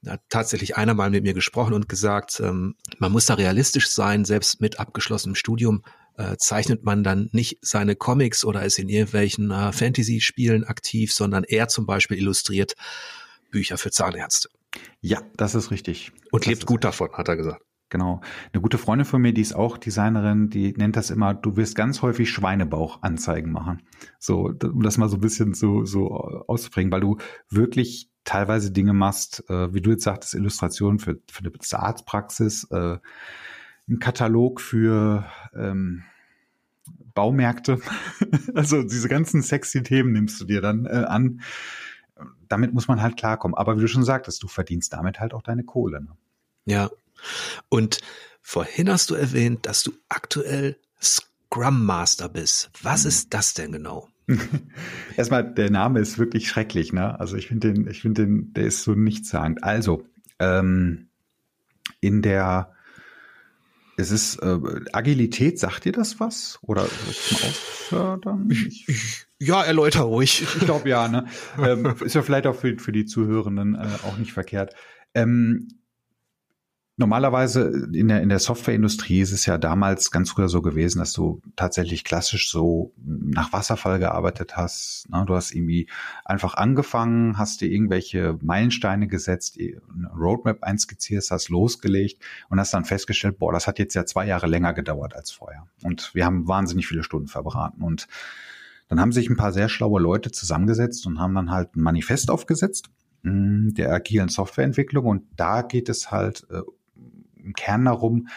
[0.02, 3.88] da hat tatsächlich einer mal mit mir gesprochen und gesagt, ähm, man muss da realistisch
[3.88, 5.82] sein, selbst mit abgeschlossenem Studium
[6.16, 11.44] äh, zeichnet man dann nicht seine Comics oder ist in irgendwelchen äh, Fantasy-Spielen aktiv, sondern
[11.44, 12.74] er zum Beispiel illustriert
[13.50, 14.48] Bücher für Zahnärzte.
[15.00, 16.12] Ja, das ist richtig.
[16.30, 17.62] Und das lebt gut davon, hat er gesagt.
[17.88, 18.20] Genau.
[18.52, 21.76] Eine gute Freundin von mir, die ist auch Designerin, die nennt das immer, du wirst
[21.76, 23.82] ganz häufig Schweinebauch-Anzeigen machen.
[24.18, 26.10] So, um das mal so ein bisschen so, so
[26.48, 27.18] auszubringen, weil du
[27.48, 32.98] wirklich teilweise Dinge machst, äh, wie du jetzt sagtest, Illustrationen für, für eine Arztpraxis, äh,
[33.88, 36.02] ein Katalog für ähm,
[37.14, 37.80] Baumärkte.
[38.54, 41.40] also diese ganzen sexy Themen nimmst du dir dann äh, an.
[42.48, 43.56] Damit muss man halt klarkommen.
[43.56, 46.02] Aber wie du schon sagtest, du verdienst damit halt auch deine Kohle.
[46.02, 46.16] Ne?
[46.64, 46.90] Ja,
[47.68, 47.98] und
[48.40, 52.70] vorhin hast du erwähnt, dass du aktuell Scrum Master bist.
[52.82, 53.08] Was mhm.
[53.08, 54.08] ist das denn genau?
[55.16, 57.18] Erstmal, der Name ist wirklich schrecklich, ne?
[57.18, 59.62] Also ich finde den, ich finde den, der ist so nichtssagend.
[59.62, 60.04] Also,
[60.38, 61.08] ähm,
[62.00, 62.72] in der,
[63.96, 64.58] es ist äh,
[64.92, 66.58] Agilität, sagt dir das was?
[66.62, 68.52] Oder Ausfördern?
[69.38, 70.42] Ja, erläuter ruhig.
[70.42, 71.26] Ich glaube ja, ne?
[71.58, 74.74] ähm, ist ja vielleicht auch für, für die Zuhörenden äh, auch nicht verkehrt.
[75.14, 75.68] Ähm,
[76.98, 81.12] Normalerweise in der, in der Softwareindustrie ist es ja damals ganz früher so gewesen, dass
[81.12, 85.06] du tatsächlich klassisch so nach Wasserfall gearbeitet hast.
[85.10, 85.22] Ne?
[85.26, 85.90] Du hast irgendwie
[86.24, 92.86] einfach angefangen, hast dir irgendwelche Meilensteine gesetzt, eine Roadmap einskizierst, hast losgelegt und hast dann
[92.86, 95.66] festgestellt, boah, das hat jetzt ja zwei Jahre länger gedauert als vorher.
[95.82, 97.82] Und wir haben wahnsinnig viele Stunden verbraten.
[97.82, 98.08] Und
[98.88, 102.30] dann haben sich ein paar sehr schlaue Leute zusammengesetzt und haben dann halt ein Manifest
[102.30, 102.88] aufgesetzt
[103.22, 106.62] hm, der agilen Softwareentwicklung und da geht es halt äh,
[107.46, 108.28] im Kern darum,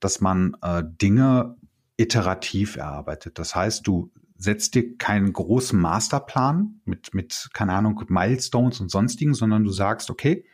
[0.00, 1.56] dass man äh, Dinge
[1.96, 3.38] iterativ erarbeitet.
[3.38, 9.34] Das heißt, du setzt dir keinen großen Masterplan mit, mit, keine Ahnung, Milestones und sonstigen,
[9.34, 10.44] sondern du sagst, okay,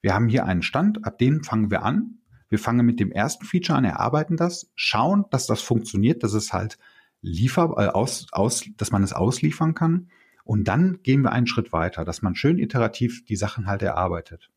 [0.00, 2.18] wir haben hier einen Stand, ab dem fangen wir an.
[2.48, 6.52] Wir fangen mit dem ersten Feature an, erarbeiten das, schauen, dass das funktioniert, dass es
[6.52, 6.78] halt
[7.20, 10.08] liefer, äh, aus, aus, dass man es ausliefern kann.
[10.44, 14.50] Und dann gehen wir einen Schritt weiter, dass man schön iterativ die Sachen halt erarbeitet.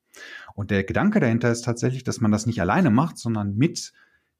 [0.56, 3.94] Und der Gedanke dahinter ist tatsächlich, dass man das nicht alleine macht, sondern mit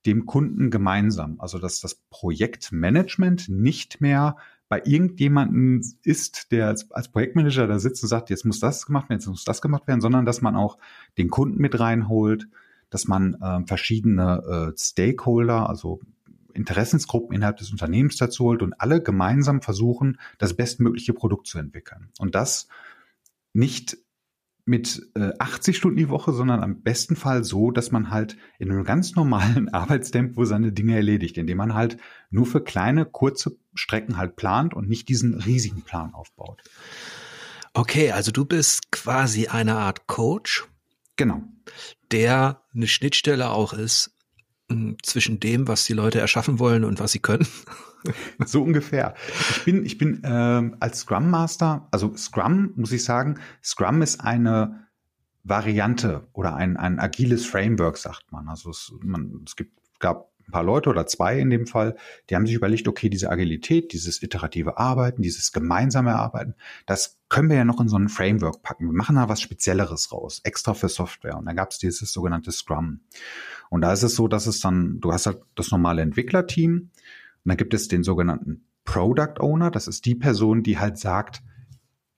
[0.06, 1.40] dem Kunden gemeinsam.
[1.40, 4.38] Also dass das Projektmanagement nicht mehr
[4.70, 9.10] bei irgendjemanden ist, der als, als, Projektmanager da sitzt und sagt, jetzt muss das gemacht
[9.10, 10.78] werden, jetzt muss das gemacht werden, sondern dass man auch
[11.18, 12.48] den Kunden mit reinholt,
[12.92, 16.02] dass man äh, verschiedene äh, Stakeholder, also
[16.54, 22.10] Interessensgruppen innerhalb des Unternehmens dazu holt und alle gemeinsam versuchen, das bestmögliche Produkt zu entwickeln.
[22.20, 22.68] Und das
[23.54, 23.98] nicht
[24.70, 28.72] mit äh, 80 Stunden die Woche, sondern am besten Fall so, dass man halt in
[28.72, 31.98] einem ganz normalen Arbeitstempo seine Dinge erledigt, indem man halt
[32.30, 36.62] nur für kleine, kurze Strecken halt plant und nicht diesen riesigen Plan aufbaut.
[37.74, 40.68] Okay, also du bist quasi eine Art Coach.
[41.16, 41.42] Genau.
[42.12, 44.16] Der eine Schnittstelle auch ist
[45.02, 47.48] zwischen dem, was die Leute erschaffen wollen und was sie können.
[48.46, 49.14] So ungefähr.
[49.58, 54.22] Ich bin, ich bin ähm, als Scrum Master, also Scrum muss ich sagen, Scrum ist
[54.22, 54.88] eine
[55.44, 58.48] Variante oder ein, ein agiles Framework, sagt man.
[58.48, 61.96] Also es, man, es gibt, gab ein paar Leute oder zwei in dem Fall,
[62.30, 66.56] die haben sich überlegt, okay, diese Agilität, dieses iterative Arbeiten, dieses gemeinsame Arbeiten,
[66.88, 68.88] das können wir ja noch in so ein Framework packen.
[68.88, 71.38] Wir machen da was Spezielleres raus, extra für Software.
[71.38, 73.02] Und dann gab es dieses sogenannte Scrum.
[73.70, 76.90] Und da ist es so, dass es dann, du hast halt das normale Entwicklerteam
[77.50, 79.72] dann gibt es den sogenannten Product Owner.
[79.72, 81.44] Das ist die Person, die halt sagt,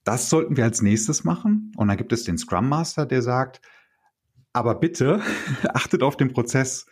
[0.04, 1.72] das sollten wir als nächstes machen.
[1.76, 3.62] Und dann gibt es den Scrum Master, der sagt,
[4.54, 5.22] aber bitte
[5.74, 6.86] achtet auf den Prozess.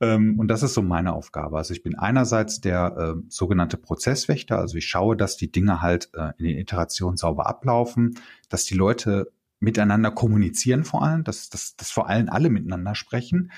[0.00, 1.56] Ähm, und das ist so meine Aufgabe.
[1.56, 4.58] Also ich bin einerseits der äh, sogenannte Prozesswächter.
[4.58, 8.18] Also ich schaue, dass die Dinge halt äh, in den Iterationen sauber ablaufen,
[8.48, 13.50] dass die Leute miteinander kommunizieren vor allem, dass, dass, dass vor allem alle miteinander sprechen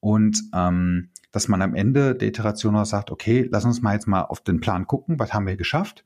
[0.00, 4.06] und ähm, dass man am Ende der Iteration auch sagt, okay, lass uns mal jetzt
[4.06, 6.04] mal auf den Plan gucken, was haben wir geschafft?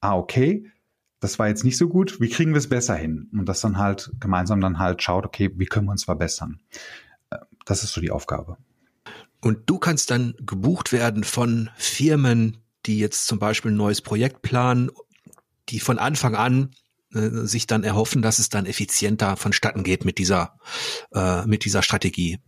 [0.00, 0.72] Ah, okay,
[1.20, 3.28] das war jetzt nicht so gut, wie kriegen wir es besser hin?
[3.34, 6.60] Und das dann halt gemeinsam dann halt schaut, okay, wie können wir uns verbessern?
[7.28, 8.56] Äh, das ist so die Aufgabe.
[9.42, 14.40] Und du kannst dann gebucht werden von Firmen, die jetzt zum Beispiel ein neues Projekt
[14.40, 14.90] planen,
[15.68, 16.70] die von Anfang an
[17.12, 20.58] äh, sich dann erhoffen, dass es dann effizienter vonstatten geht mit dieser,
[21.12, 22.38] äh, mit dieser Strategie.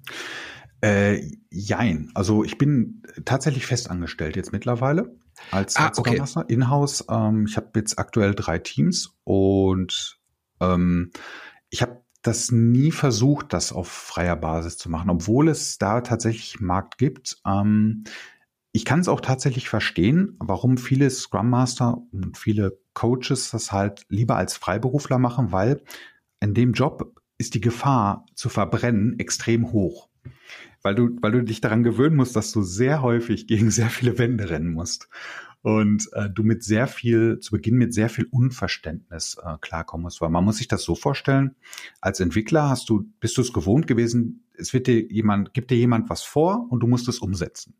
[0.82, 2.10] Äh, jein.
[2.14, 5.14] Also ich bin tatsächlich fest angestellt jetzt mittlerweile
[5.52, 6.18] als, ah, okay.
[6.18, 7.04] Master in-house.
[7.08, 10.18] Ähm, ich habe jetzt aktuell drei Teams und
[10.60, 11.12] ähm,
[11.70, 16.60] ich habe das nie versucht, das auf freier Basis zu machen, obwohl es da tatsächlich
[16.60, 17.38] Markt gibt.
[17.46, 18.02] Ähm,
[18.72, 24.04] ich kann es auch tatsächlich verstehen, warum viele Scrum Master und viele Coaches das halt
[24.08, 25.84] lieber als Freiberufler machen, weil
[26.40, 30.08] in dem Job ist die Gefahr zu verbrennen extrem hoch
[30.82, 34.18] weil du, weil du dich daran gewöhnen musst, dass du sehr häufig gegen sehr viele
[34.18, 35.08] Wände rennen musst
[35.62, 40.20] und äh, du mit sehr viel, zu Beginn mit sehr viel Unverständnis äh, klarkommen musst.
[40.20, 41.54] Weil man muss sich das so vorstellen,
[42.00, 45.78] als Entwickler hast du, bist du es gewohnt gewesen, es wird dir jemand, gibt dir
[45.78, 47.74] jemand was vor und du musst es umsetzen.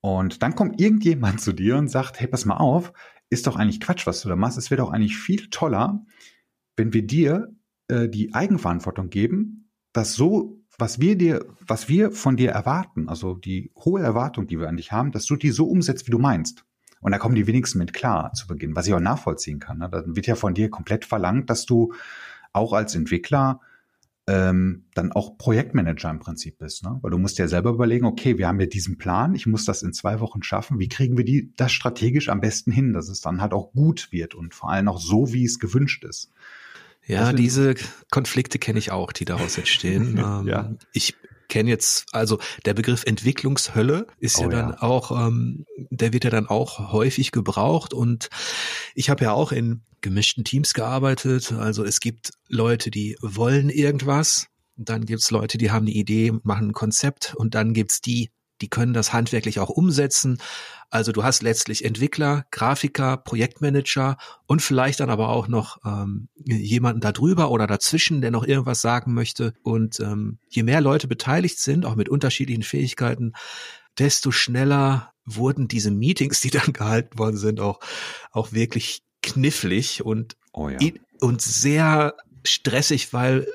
[0.00, 2.92] Und dann kommt irgendjemand zu dir und sagt, hey, pass mal auf,
[3.30, 4.58] ist doch eigentlich Quatsch, was du da machst.
[4.58, 6.04] Es wäre doch eigentlich viel toller,
[6.76, 7.54] wenn wir dir
[7.88, 13.34] äh, die Eigenverantwortung geben, das so was wir dir, was wir von dir erwarten, also
[13.34, 16.18] die hohe Erwartung, die wir an dich haben, dass du die so umsetzt, wie du
[16.18, 16.64] meinst.
[17.00, 19.78] Und da kommen die wenigsten mit klar zu Beginn, was ich auch nachvollziehen kann.
[19.78, 19.88] Ne?
[19.90, 21.92] Dann wird ja von dir komplett verlangt, dass du
[22.52, 23.60] auch als Entwickler
[24.26, 26.84] ähm, dann auch Projektmanager im Prinzip bist.
[26.84, 26.98] Ne?
[27.00, 29.82] Weil du musst dir selber überlegen, okay, wir haben ja diesen Plan, ich muss das
[29.82, 30.78] in zwei Wochen schaffen.
[30.78, 34.08] Wie kriegen wir die, das strategisch am besten hin, dass es dann halt auch gut
[34.10, 36.30] wird und vor allem auch so, wie es gewünscht ist.
[37.08, 37.74] Ja, diese
[38.10, 40.18] Konflikte kenne ich auch, die daraus entstehen.
[40.18, 40.70] ähm, ja.
[40.92, 41.14] Ich
[41.48, 44.82] kenne jetzt, also der Begriff Entwicklungshölle ist oh, ja dann ja.
[44.82, 48.28] auch, ähm, der wird ja dann auch häufig gebraucht und
[48.94, 51.52] ich habe ja auch in gemischten Teams gearbeitet.
[51.52, 56.68] Also es gibt Leute, die wollen irgendwas, dann gibt's Leute, die haben eine Idee, machen
[56.68, 60.38] ein Konzept und dann gibt's die, die können das handwerklich auch umsetzen.
[60.90, 67.00] Also du hast letztlich Entwickler, Grafiker, Projektmanager und vielleicht dann aber auch noch ähm, jemanden
[67.00, 69.52] da drüber oder dazwischen, der noch irgendwas sagen möchte.
[69.62, 73.34] Und ähm, je mehr Leute beteiligt sind, auch mit unterschiedlichen Fähigkeiten,
[73.98, 77.80] desto schneller wurden diese Meetings, die dann gehalten worden sind, auch,
[78.30, 80.78] auch wirklich knifflig und, oh ja.
[81.20, 83.46] und sehr stressig, weil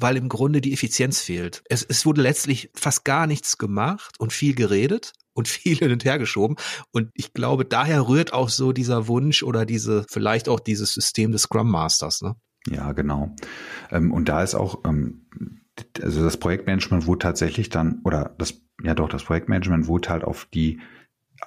[0.00, 1.64] weil im Grunde die Effizienz fehlt.
[1.68, 6.04] Es, es wurde letztlich fast gar nichts gemacht und viel geredet und viel hin und
[6.04, 6.56] her geschoben.
[6.90, 11.30] Und ich glaube, daher rührt auch so dieser Wunsch oder diese, vielleicht auch dieses System
[11.30, 12.22] des Scrum Masters.
[12.22, 12.34] Ne?
[12.68, 13.34] Ja, genau.
[13.90, 15.28] Ähm, und da ist auch, ähm,
[16.02, 20.48] also das Projektmanagement wurde tatsächlich dann, oder das, ja doch, das Projektmanagement wurde halt auf
[20.52, 20.80] die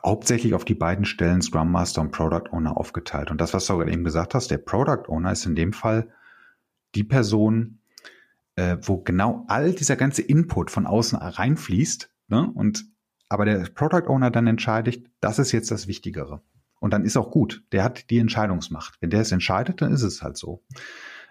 [0.06, 3.30] hauptsächlich auf die beiden Stellen Scrum Master und Product Owner aufgeteilt.
[3.30, 6.08] Und das, was du gerade eben gesagt hast, der Product Owner ist in dem Fall
[6.96, 7.80] die Person,
[8.56, 12.10] äh, wo genau all dieser ganze Input von außen reinfließt.
[12.30, 12.50] Ne?
[12.56, 12.86] Und
[13.32, 16.42] aber der Product Owner dann entscheidet, das ist jetzt das Wichtigere.
[16.82, 17.64] Und dann ist auch gut.
[17.72, 18.98] Der hat die Entscheidungsmacht.
[19.00, 20.62] Wenn der es entscheidet, dann ist es halt so.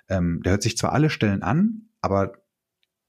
[0.08, 2.32] Ähm, der hört sich zwar alle Stellen an, aber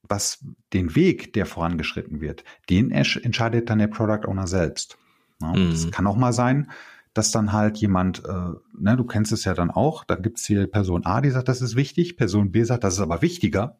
[0.03, 4.97] was den Weg, der vorangeschritten wird, den entscheidet dann der Product Owner selbst.
[5.41, 5.71] Ja, mhm.
[5.71, 6.69] Das kann auch mal sein,
[7.13, 10.67] dass dann halt jemand, äh, ne, du kennst es ja dann auch, da gibt's hier
[10.67, 13.77] Person A, die sagt, das ist wichtig, Person B sagt, das ist aber wichtiger.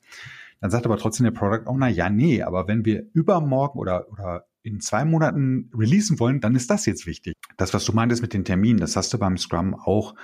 [0.62, 4.46] Dann sagt aber trotzdem der Product Owner, ja, nee, aber wenn wir übermorgen oder, oder
[4.64, 7.34] in zwei Monaten releasen wollen, dann ist das jetzt wichtig.
[7.58, 10.16] Das, was du meintest mit den Terminen, das hast du beim Scrum auch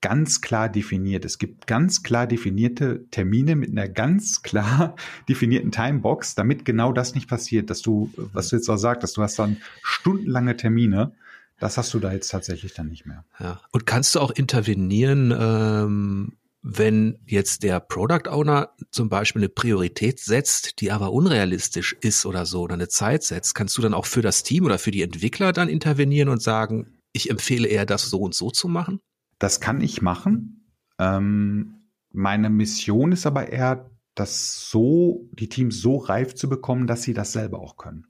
[0.00, 1.24] ganz klar definiert.
[1.24, 4.96] Es gibt ganz klar definierte Termine mit einer ganz klar
[5.28, 9.14] definierten Timebox, damit genau das nicht passiert, dass du, was du jetzt auch sagst, dass
[9.14, 11.12] du hast dann stundenlange Termine.
[11.58, 13.24] Das hast du da jetzt tatsächlich dann nicht mehr.
[13.40, 13.60] Ja.
[13.70, 16.32] Und kannst du auch intervenieren, ähm,
[16.66, 22.46] wenn jetzt der Product Owner zum Beispiel eine Priorität setzt, die aber unrealistisch ist oder
[22.46, 25.02] so, oder eine Zeit setzt, kannst du dann auch für das Team oder für die
[25.02, 29.00] Entwickler dann intervenieren und sagen, ich empfehle eher, das so und so zu machen?
[29.38, 30.70] Das kann ich machen.
[30.98, 37.02] Ähm, meine Mission ist aber eher, das so, die Teams so reif zu bekommen, dass
[37.02, 38.06] sie das selber auch können.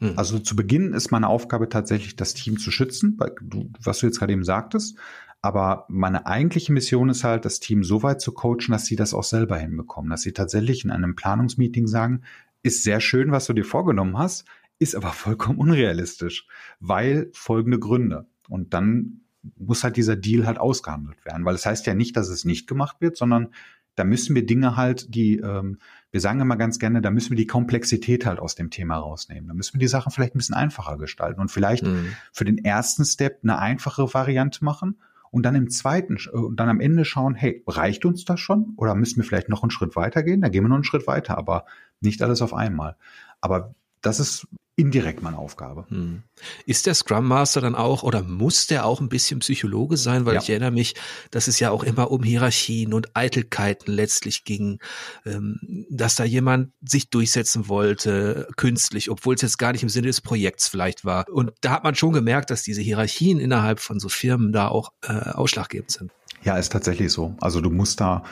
[0.00, 0.18] Hm.
[0.18, 4.06] Also zu Beginn ist meine Aufgabe tatsächlich, das Team zu schützen, weil du, was du
[4.06, 4.98] jetzt gerade eben sagtest.
[5.42, 9.12] Aber meine eigentliche Mission ist halt, das Team so weit zu coachen, dass sie das
[9.12, 12.22] auch selber hinbekommen, dass sie tatsächlich in einem Planungsmeeting sagen,
[12.62, 14.44] ist sehr schön, was du dir vorgenommen hast,
[14.78, 16.46] ist aber vollkommen unrealistisch,
[16.78, 18.26] weil folgende Gründe.
[18.48, 19.22] Und dann
[19.56, 22.44] muss halt dieser Deal halt ausgehandelt werden, weil es das heißt ja nicht, dass es
[22.44, 23.48] nicht gemacht wird, sondern
[23.96, 25.78] da müssen wir Dinge halt, die, ähm,
[26.12, 29.48] wir sagen immer ganz gerne, da müssen wir die Komplexität halt aus dem Thema rausnehmen.
[29.48, 32.14] Da müssen wir die Sachen vielleicht ein bisschen einfacher gestalten und vielleicht mhm.
[32.32, 34.96] für den ersten Step eine einfache Variante machen
[35.32, 38.74] und dann im zweiten äh, und dann am Ende schauen, hey, reicht uns das schon
[38.76, 40.42] oder müssen wir vielleicht noch einen Schritt weiter gehen?
[40.42, 41.64] Da gehen wir noch einen Schritt weiter, aber
[42.00, 42.96] nicht alles auf einmal.
[43.40, 45.84] Aber das ist indirekt meine Aufgabe.
[45.88, 46.22] Hm.
[46.64, 50.24] Ist der Scrum Master dann auch oder muss der auch ein bisschen Psychologe sein?
[50.24, 50.40] Weil ja.
[50.40, 50.94] ich erinnere mich,
[51.30, 54.80] dass es ja auch immer um Hierarchien und Eitelkeiten letztlich ging,
[55.26, 60.06] ähm, dass da jemand sich durchsetzen wollte, künstlich, obwohl es jetzt gar nicht im Sinne
[60.06, 61.28] des Projekts vielleicht war.
[61.28, 64.92] Und da hat man schon gemerkt, dass diese Hierarchien innerhalb von so Firmen da auch
[65.02, 66.12] äh, ausschlaggebend sind.
[66.44, 67.36] Ja, ist tatsächlich so.
[67.40, 68.24] Also du musst da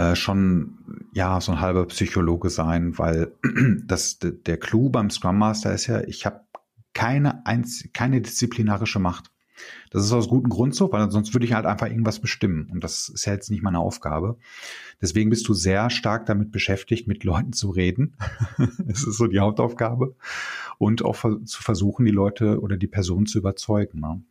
[0.00, 0.78] äh, schon
[1.12, 3.32] ja so ein halber Psychologe sein, weil
[3.84, 6.40] das der Clou beim Scrum Master ist ja, ich habe
[6.94, 9.30] keine einz keine disziplinarische Macht.
[9.90, 12.70] Das ist aus gutem Grund so, weil sonst würde ich halt einfach irgendwas bestimmen.
[12.72, 14.38] Und das ist ja jetzt nicht meine Aufgabe.
[15.02, 18.16] Deswegen bist du sehr stark damit beschäftigt, mit Leuten zu reden.
[18.78, 20.16] das ist so die Hauptaufgabe.
[20.78, 24.00] Und auch zu versuchen, die Leute oder die Person zu überzeugen.
[24.00, 24.22] Ne?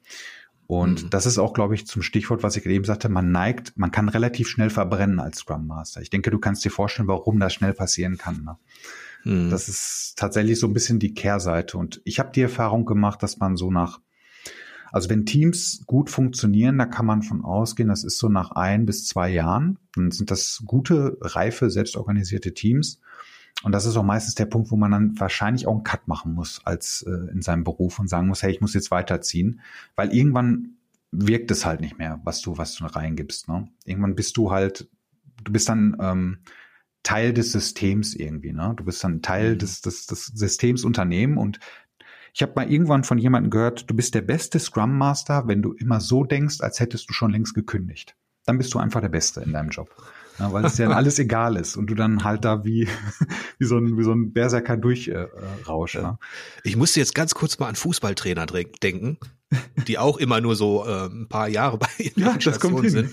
[0.69, 1.09] Und mhm.
[1.09, 4.07] das ist auch, glaube ich, zum Stichwort, was ich eben sagte, man neigt, man kann
[4.07, 5.99] relativ schnell verbrennen als Scrum Master.
[5.99, 8.43] Ich denke, du kannst dir vorstellen, warum das schnell passieren kann.
[8.43, 8.55] Ne?
[9.23, 9.49] Mhm.
[9.49, 11.75] Das ist tatsächlich so ein bisschen die Kehrseite.
[11.75, 13.99] Und ich habe die Erfahrung gemacht, dass man so nach,
[14.91, 18.85] also wenn Teams gut funktionieren, da kann man von ausgehen, das ist so nach ein
[18.85, 23.01] bis zwei Jahren, dann sind das gute, reife, selbstorganisierte Teams.
[23.63, 26.33] Und das ist auch meistens der Punkt, wo man dann wahrscheinlich auch einen Cut machen
[26.33, 29.61] muss als äh, in seinem Beruf und sagen muss, hey, ich muss jetzt weiterziehen,
[29.95, 30.77] weil irgendwann
[31.11, 33.49] wirkt es halt nicht mehr, was du was du reingibst.
[33.49, 33.67] Ne?
[33.83, 34.89] Irgendwann bist du halt,
[35.43, 36.37] du bist dann ähm,
[37.03, 38.53] Teil des Systems irgendwie.
[38.53, 38.73] Ne?
[38.77, 39.57] Du bist dann Teil mhm.
[39.59, 41.59] des, des, des Systems Unternehmen und
[42.33, 45.73] ich habe mal irgendwann von jemandem gehört, du bist der beste Scrum Master, wenn du
[45.73, 48.15] immer so denkst, als hättest du schon längst gekündigt.
[48.45, 49.89] Dann bist du einfach der Beste in deinem Job
[50.39, 52.87] ja, weil es ja alles egal ist und du dann halt da wie,
[53.59, 55.95] wie, so, ein, wie so ein Berserker durchrausch.
[55.95, 56.19] Äh, ja.
[56.63, 59.17] Ich musste jetzt ganz kurz mal an Fußballtrainer denken,
[59.87, 63.11] die auch immer nur so äh, ein paar Jahre bei ja, das kommt sind.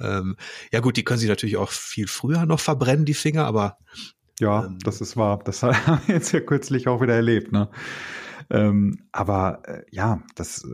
[0.00, 0.36] ähm,
[0.72, 3.78] ja gut, die können sich natürlich auch viel früher noch verbrennen, die Finger, aber
[4.38, 5.40] ja, ähm, das ist wahr.
[5.44, 7.68] Das haben wir jetzt ja kürzlich auch wieder erlebt, ne?
[8.48, 10.64] Ähm, aber äh, ja, das,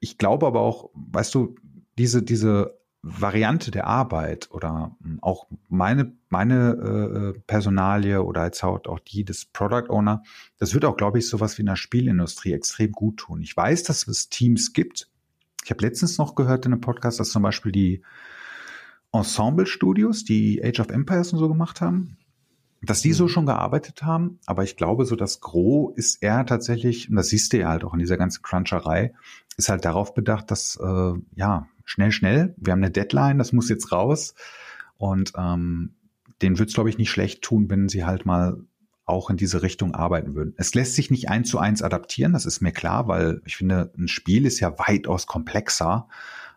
[0.00, 1.54] ich glaube aber auch, weißt du,
[1.96, 8.98] diese, diese Variante der Arbeit oder hm, auch meine, meine äh, Personalie oder als auch
[9.00, 10.22] die des Product Owner,
[10.58, 13.40] das wird auch, glaube ich, sowas wie in der Spielindustrie extrem gut tun.
[13.40, 15.08] Ich weiß, dass es Teams gibt.
[15.64, 18.02] Ich habe letztens noch gehört in einem Podcast, dass zum Beispiel die
[19.12, 22.16] Ensemble-Studios, die Age of Empires und so gemacht haben,
[22.82, 23.28] dass die so mhm.
[23.28, 27.52] schon gearbeitet haben, aber ich glaube, so das Gros ist eher tatsächlich, und das siehst
[27.52, 29.12] du ja halt auch in dieser ganzen Cruncherei,
[29.56, 32.54] ist halt darauf bedacht, dass äh, ja schnell, schnell.
[32.56, 34.34] Wir haben eine Deadline, das muss jetzt raus.
[34.96, 35.94] Und ähm,
[36.40, 38.58] den wird es, glaube ich, nicht schlecht tun, wenn sie halt mal
[39.04, 40.54] auch in diese Richtung arbeiten würden.
[40.56, 43.92] Es lässt sich nicht eins zu eins adaptieren, das ist mir klar, weil ich finde,
[43.98, 46.08] ein Spiel ist ja weitaus komplexer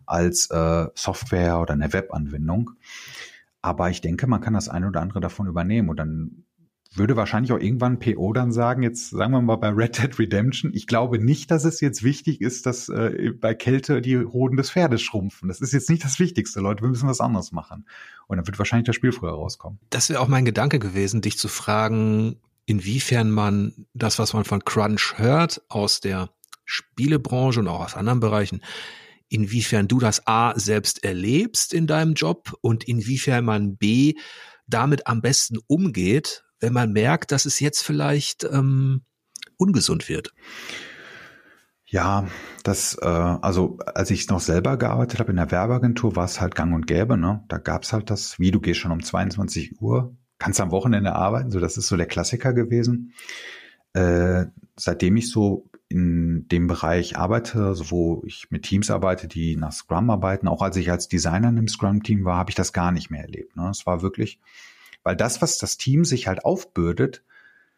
[0.05, 2.71] als äh, Software oder eine Webanwendung.
[3.63, 6.43] Aber ich denke, man kann das eine oder andere davon übernehmen und dann
[6.95, 10.71] würde wahrscheinlich auch irgendwann PO dann sagen, jetzt sagen wir mal bei Red Dead Redemption,
[10.73, 14.69] ich glaube nicht, dass es jetzt wichtig ist, dass äh, bei Kälte die Hoden des
[14.69, 15.47] Pferdes schrumpfen.
[15.47, 16.83] Das ist jetzt nicht das Wichtigste, Leute.
[16.83, 17.87] Wir müssen was anderes machen.
[18.27, 19.79] Und dann wird wahrscheinlich das Spiel früher rauskommen.
[19.89, 22.35] Das wäre auch mein Gedanke gewesen, dich zu fragen,
[22.65, 26.29] inwiefern man das, was man von Crunch hört, aus der
[26.65, 28.61] Spielebranche und auch aus anderen Bereichen,
[29.33, 34.13] inwiefern du das A selbst erlebst in deinem Job und inwiefern man B
[34.67, 39.01] damit am besten umgeht, wenn man merkt, dass es jetzt vielleicht ähm,
[39.57, 40.33] ungesund wird?
[41.85, 42.27] Ja,
[42.63, 46.55] das, äh, also als ich noch selber gearbeitet habe in der Werbeagentur, war es halt
[46.55, 47.43] gang und gäbe, ne?
[47.49, 51.51] Da gab's halt das, wie du gehst schon um 22 Uhr, kannst am Wochenende arbeiten,
[51.51, 53.13] so das ist so der Klassiker gewesen.
[53.93, 59.55] Äh, seitdem ich so in dem Bereich arbeite, also wo ich mit Teams arbeite, die
[59.55, 62.73] nach Scrum arbeiten, auch als ich als Designer in einem Scrum-Team war, habe ich das
[62.73, 63.55] gar nicht mehr erlebt.
[63.55, 63.69] Ne?
[63.69, 64.39] Es war wirklich,
[65.03, 67.23] weil das, was das Team sich halt aufbürdet,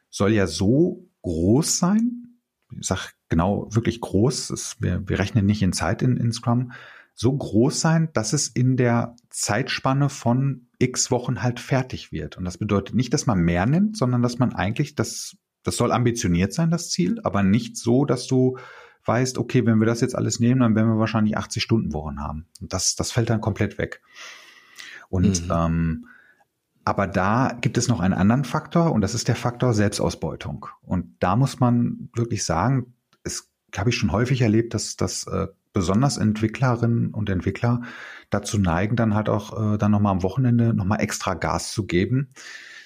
[0.10, 2.40] soll ja so groß sein,
[2.80, 6.72] ich sag genau wirklich groß, ist, wir, wir rechnen nicht in Zeit in, in Scrum,
[7.14, 12.38] so groß sein, dass es in der Zeitspanne von x Wochen halt fertig wird.
[12.38, 15.92] Und das bedeutet nicht, dass man mehr nimmt, sondern dass man eigentlich das, das soll
[15.92, 18.58] ambitioniert sein, das Ziel, aber nicht so, dass du
[19.04, 22.22] weißt, okay, wenn wir das jetzt alles nehmen, dann werden wir wahrscheinlich 80 Stunden Wochen
[22.22, 22.48] haben.
[22.62, 24.02] Und das, das fällt dann komplett weg.
[25.10, 25.52] Und mhm.
[25.52, 26.08] ähm,
[26.88, 30.68] aber da gibt es noch einen anderen Faktor und das ist der Faktor Selbstausbeutung.
[30.84, 32.94] Und da muss man wirklich sagen,
[33.24, 37.82] es habe ich schon häufig erlebt, dass, dass äh, besonders Entwicklerinnen und Entwickler
[38.30, 42.30] dazu neigen, dann halt auch äh, dann nochmal am Wochenende nochmal extra Gas zu geben,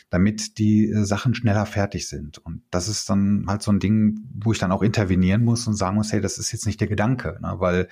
[0.09, 2.39] damit die äh, Sachen schneller fertig sind.
[2.39, 5.75] Und das ist dann halt so ein Ding, wo ich dann auch intervenieren muss und
[5.75, 7.55] sagen muss, hey, das ist jetzt nicht der Gedanke, ne?
[7.57, 7.87] weil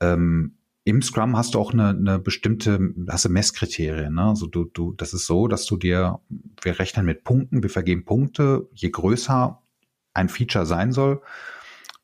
[0.00, 4.14] ähm, im Scrum hast du auch eine, eine bestimmte, hast du Messkriterien.
[4.14, 4.22] Ne?
[4.22, 6.20] Also du, du, das ist so, dass du dir,
[6.62, 9.60] wir rechnen mit Punkten, wir vergeben Punkte, je größer
[10.14, 11.22] ein Feature sein soll.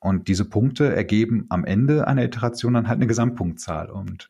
[0.01, 3.89] Und diese Punkte ergeben am Ende einer Iteration dann halt eine Gesamtpunktzahl.
[3.89, 4.29] Und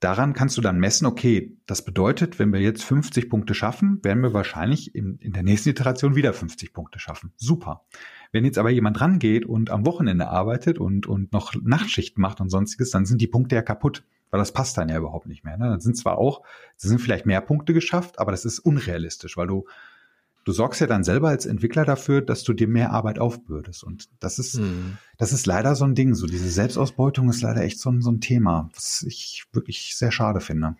[0.00, 4.22] daran kannst du dann messen, okay, das bedeutet, wenn wir jetzt 50 Punkte schaffen, werden
[4.22, 7.32] wir wahrscheinlich in, in der nächsten Iteration wieder 50 Punkte schaffen.
[7.36, 7.84] Super.
[8.32, 12.50] Wenn jetzt aber jemand rangeht und am Wochenende arbeitet und, und noch Nachtschicht macht und
[12.50, 15.56] sonstiges, dann sind die Punkte ja kaputt, weil das passt dann ja überhaupt nicht mehr.
[15.56, 15.68] Ne?
[15.68, 16.42] Dann sind zwar auch,
[16.76, 19.66] es sind vielleicht mehr Punkte geschafft, aber das ist unrealistisch, weil du
[20.46, 23.84] du sorgst ja dann selber als Entwickler dafür, dass du dir mehr Arbeit aufbürdest.
[23.84, 24.96] Und das ist, mhm.
[25.18, 26.14] das ist leider so ein Ding.
[26.14, 30.12] So diese Selbstausbeutung ist leider echt so ein, so ein Thema, was ich wirklich sehr
[30.12, 30.76] schade finde.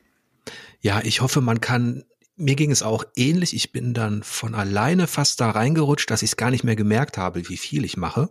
[0.80, 2.04] Ja, ich hoffe, man kann
[2.38, 3.54] mir ging es auch ähnlich.
[3.54, 7.16] Ich bin dann von alleine fast da reingerutscht, dass ich es gar nicht mehr gemerkt
[7.16, 8.30] habe, wie viel ich mache.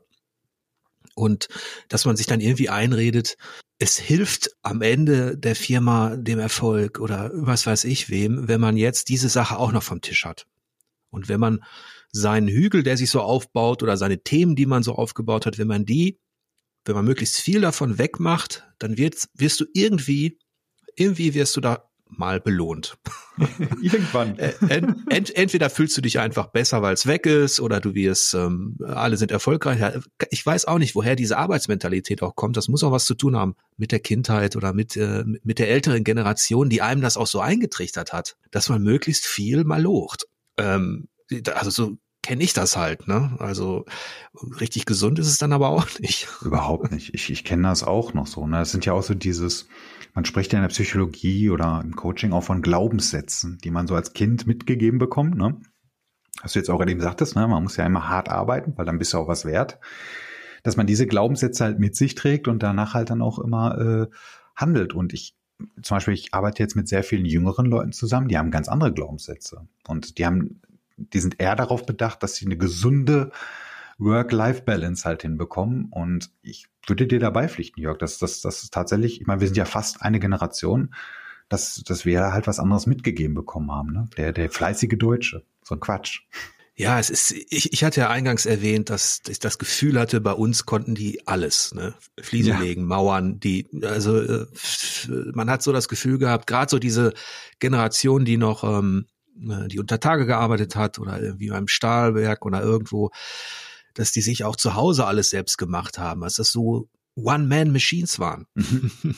[1.15, 1.47] Und
[1.89, 3.35] dass man sich dann irgendwie einredet,
[3.79, 8.77] es hilft am Ende der Firma dem Erfolg oder was weiß ich wem, wenn man
[8.77, 10.45] jetzt diese Sache auch noch vom Tisch hat.
[11.15, 11.63] Und wenn man
[12.11, 15.67] seinen Hügel, der sich so aufbaut oder seine Themen, die man so aufgebaut hat, wenn
[15.67, 16.19] man die,
[16.85, 20.37] wenn man möglichst viel davon wegmacht, dann wird, wirst du irgendwie,
[20.95, 22.97] irgendwie wirst du da mal belohnt.
[23.81, 24.37] Irgendwann.
[24.37, 24.53] Äh,
[25.09, 28.77] ent, entweder fühlst du dich einfach besser, weil es weg ist, oder du wirst, ähm,
[28.85, 29.99] alle sind erfolgreich.
[30.29, 32.57] Ich weiß auch nicht, woher diese Arbeitsmentalität auch kommt.
[32.57, 35.69] Das muss auch was zu tun haben mit der Kindheit oder mit, äh, mit der
[35.69, 40.27] älteren Generation, die einem das auch so eingetrichtert hat, dass man möglichst viel mal locht.
[40.57, 41.07] Ähm,
[41.53, 43.35] also so kenne ich das halt, ne?
[43.37, 43.85] Also
[44.59, 46.27] richtig gesund ist es dann aber auch nicht.
[46.41, 47.13] Überhaupt nicht.
[47.13, 48.47] Ich, ich kenne das auch noch so.
[48.47, 48.61] Ne?
[48.61, 49.67] Es sind ja auch so dieses,
[50.15, 53.93] man spricht ja in der Psychologie oder im Coaching auch von Glaubenssätzen, die man so
[53.95, 55.37] als Kind mitgegeben bekommt.
[55.37, 55.61] Ne?
[56.41, 57.47] Was du jetzt auch eben sagtest, ne?
[57.47, 59.79] man muss ja immer hart arbeiten, weil dann bist du auch was wert.
[60.63, 64.15] Dass man diese Glaubenssätze halt mit sich trägt und danach halt dann auch immer äh,
[64.55, 64.95] handelt.
[64.95, 65.35] Und ich,
[65.81, 68.93] zum Beispiel, ich arbeite jetzt mit sehr vielen jüngeren Leuten zusammen, die haben ganz andere
[68.93, 69.67] Glaubenssätze.
[69.87, 70.61] Und die haben,
[70.97, 73.31] die sind eher darauf bedacht, dass sie eine gesunde
[73.97, 75.87] Work-Life-Balance halt hinbekommen.
[75.91, 79.57] Und ich würde dir dabei pflichten, Jörg, dass das, das tatsächlich, ich meine, wir sind
[79.57, 80.93] ja fast eine Generation,
[81.47, 83.93] dass, dass wir halt was anderes mitgegeben bekommen haben.
[83.93, 84.09] Ne?
[84.17, 85.43] Der, der fleißige Deutsche.
[85.63, 86.23] So ein Quatsch.
[86.77, 90.33] Ja, es ist, ich, ich hatte ja eingangs erwähnt, dass ich das Gefühl hatte, bei
[90.33, 91.95] uns konnten die alles, ne?
[92.19, 92.59] Fliese ja.
[92.59, 94.45] legen, Mauern, die, also äh,
[95.33, 97.13] man hat so das Gefühl gehabt, gerade so diese
[97.59, 99.05] Generation, die noch, ähm,
[99.39, 103.11] äh, die unter Tage gearbeitet hat oder irgendwie beim Stahlwerk oder irgendwo,
[103.93, 108.47] dass die sich auch zu Hause alles selbst gemacht haben, dass das so One-Man-Machines waren.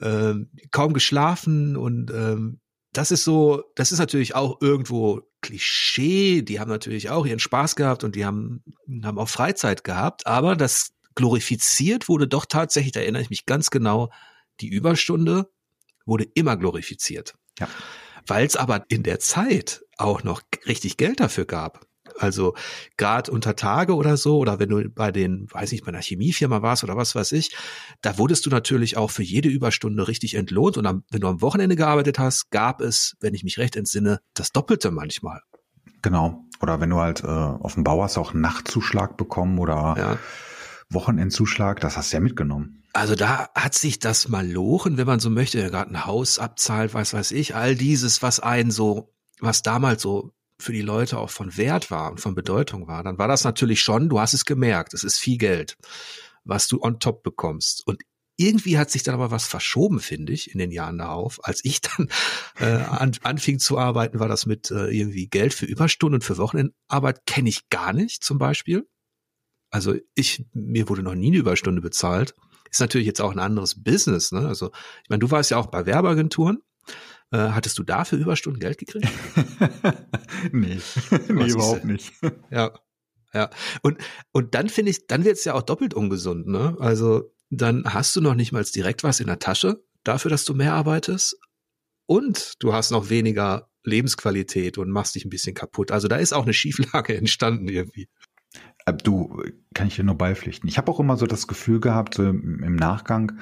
[0.00, 2.58] ähm, kaum geschlafen und ähm,
[2.96, 6.42] das ist so, das ist natürlich auch irgendwo Klischee.
[6.42, 8.64] Die haben natürlich auch ihren Spaß gehabt und die haben,
[9.02, 13.70] haben auch Freizeit gehabt, aber das glorifiziert wurde doch tatsächlich, da erinnere ich mich ganz
[13.70, 14.10] genau,
[14.60, 15.50] die Überstunde
[16.06, 17.34] wurde immer glorifiziert.
[17.58, 17.68] Ja.
[18.26, 21.86] Weil es aber in der Zeit auch noch richtig Geld dafür gab.
[22.18, 22.54] Also
[22.96, 26.62] gerade unter Tage oder so, oder wenn du bei den, weiß ich, bei einer Chemiefirma
[26.62, 27.56] warst oder was weiß ich,
[28.02, 30.76] da wurdest du natürlich auch für jede Überstunde richtig entlohnt.
[30.76, 34.20] Und am, wenn du am Wochenende gearbeitet hast, gab es, wenn ich mich recht entsinne,
[34.34, 35.40] das Doppelte manchmal.
[36.02, 36.44] Genau.
[36.60, 40.18] Oder wenn du halt äh, auf dem Bau hast, auch Nachtzuschlag bekommen oder ja.
[40.90, 42.82] Wochenendzuschlag, das hast du ja mitgenommen.
[42.92, 46.94] Also da hat sich das mal lochen, wenn man so möchte, gerade ein Haus abzahlt,
[46.94, 51.30] was weiß ich, all dieses, was einen so, was damals so für die Leute auch
[51.30, 54.44] von Wert war und von Bedeutung war, dann war das natürlich schon, du hast es
[54.44, 55.76] gemerkt, es ist viel Geld,
[56.44, 57.86] was du on top bekommst.
[57.86, 58.02] Und
[58.36, 61.38] irgendwie hat sich dann aber was verschoben, finde ich, in den Jahren darauf.
[61.42, 62.08] Als ich dann
[62.58, 66.38] äh, an, anfing zu arbeiten, war das mit äh, irgendwie Geld für Überstunden und für
[66.38, 68.88] Wochenendarbeit kenne ich gar nicht zum Beispiel.
[69.70, 72.34] Also ich, mir wurde noch nie eine Überstunde bezahlt.
[72.70, 74.32] Ist natürlich jetzt auch ein anderes Business.
[74.32, 74.46] Ne?
[74.46, 74.70] Also
[75.02, 76.62] ich meine, du warst ja auch bei Werbeagenturen.
[77.34, 79.08] Äh, hattest du dafür Überstunden Geld gekriegt?
[80.52, 80.78] nee,
[81.28, 82.12] nee überhaupt nicht.
[82.50, 82.72] Ja,
[83.32, 83.50] ja.
[83.82, 83.98] Und,
[84.30, 86.76] und dann finde ich, dann wird es ja auch doppelt ungesund, ne?
[86.78, 90.54] Also dann hast du noch nicht mal direkt was in der Tasche dafür, dass du
[90.54, 91.36] mehr arbeitest
[92.06, 95.90] und du hast noch weniger Lebensqualität und machst dich ein bisschen kaputt.
[95.90, 98.08] Also da ist auch eine Schieflage entstanden irgendwie.
[98.86, 99.42] Äh, du,
[99.74, 100.68] kann ich dir nur beipflichten.
[100.68, 103.40] Ich habe auch immer so das Gefühl gehabt, so im Nachgang,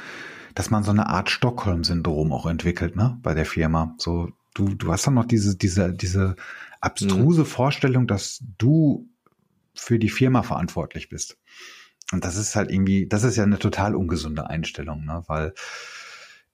[0.55, 3.95] dass man so eine Art Stockholm-Syndrom auch entwickelt, ne, bei der Firma.
[3.99, 6.37] So, du, du hast dann noch diese, diese, diese
[6.81, 7.47] abstruse mhm.
[7.47, 9.09] Vorstellung, dass du
[9.75, 11.39] für die Firma verantwortlich bist.
[12.13, 15.23] Und das ist halt irgendwie, das ist ja eine total ungesunde Einstellung, ne?
[15.29, 15.55] weil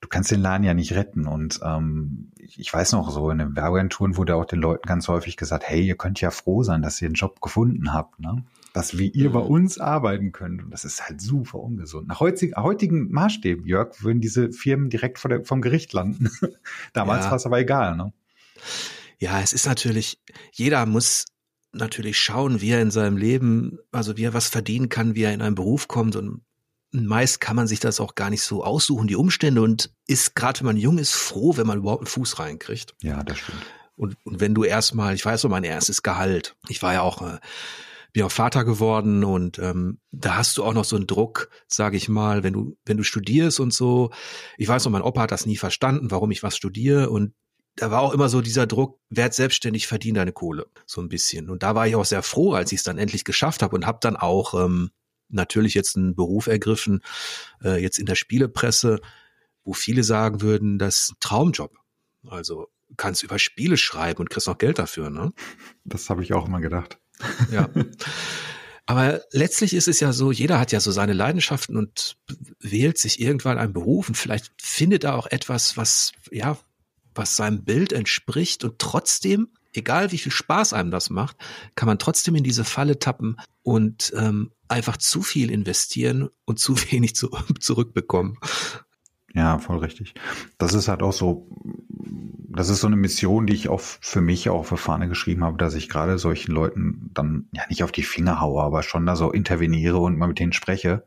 [0.00, 1.26] du kannst den Laden ja nicht retten.
[1.26, 5.36] Und ähm, ich weiß noch so, in den Werbeagenturen wurde auch den Leuten ganz häufig
[5.36, 8.44] gesagt, hey, ihr könnt ja froh sein, dass ihr einen Job gefunden habt, ne?
[8.78, 9.46] Dass wie ihr bei mhm.
[9.46, 10.62] uns arbeiten könnt.
[10.62, 12.06] Und das ist halt super ungesund.
[12.06, 16.30] Nach heutig, heutigen Maßstäben, Jörg, würden diese Firmen direkt vor der, vom Gericht landen.
[16.92, 17.30] Damals ja.
[17.32, 18.12] war es aber egal, ne?
[19.18, 20.20] Ja, es ist natürlich,
[20.52, 21.24] jeder muss
[21.72, 25.34] natürlich schauen, wie er in seinem Leben, also wie er was verdienen kann, wie er
[25.34, 26.42] in einen Beruf kommt und
[26.92, 30.60] meist kann man sich das auch gar nicht so aussuchen, die Umstände und ist gerade
[30.60, 32.94] wenn man jung ist, froh, wenn man überhaupt einen Fuß reinkriegt.
[33.02, 33.66] Ja, das stimmt.
[33.96, 37.22] Und, und wenn du erstmal, ich weiß so mein erstes Gehalt, ich war ja auch
[37.22, 37.40] äh,
[38.12, 41.96] bin auch Vater geworden und ähm, da hast du auch noch so einen Druck, sage
[41.96, 44.10] ich mal, wenn du wenn du studierst und so.
[44.56, 47.34] Ich weiß noch, mein Opa hat das nie verstanden, warum ich was studiere und
[47.76, 51.48] da war auch immer so dieser Druck, werd selbstständig, verdien deine Kohle, so ein bisschen.
[51.48, 53.86] Und da war ich auch sehr froh, als ich es dann endlich geschafft habe und
[53.86, 54.90] habe dann auch ähm,
[55.28, 57.02] natürlich jetzt einen Beruf ergriffen,
[57.62, 59.00] äh, jetzt in der Spielepresse,
[59.64, 61.76] wo viele sagen würden, das ist ein Traumjob.
[62.26, 65.32] Also kannst über Spiele schreiben und kriegst noch Geld dafür, ne?
[65.84, 66.98] Das habe ich auch immer gedacht.
[67.50, 67.68] Ja.
[68.86, 72.16] Aber letztlich ist es ja so, jeder hat ja so seine Leidenschaften und
[72.58, 76.56] wählt sich irgendwann einen Beruf und vielleicht findet er auch etwas, was, ja,
[77.14, 81.36] was seinem Bild entspricht und trotzdem, egal wie viel Spaß einem das macht,
[81.74, 86.74] kann man trotzdem in diese Falle tappen und ähm, einfach zu viel investieren und zu
[86.90, 87.28] wenig zu,
[87.60, 88.38] zurückbekommen.
[89.34, 90.14] Ja, voll richtig.
[90.56, 91.46] Das ist halt auch so,
[92.58, 95.56] das ist so eine Mission, die ich auch für mich auch für Fahne geschrieben habe,
[95.58, 99.16] dass ich gerade solchen Leuten dann ja nicht auf die Finger haue, aber schon da
[99.16, 101.04] so interveniere und mal mit denen spreche.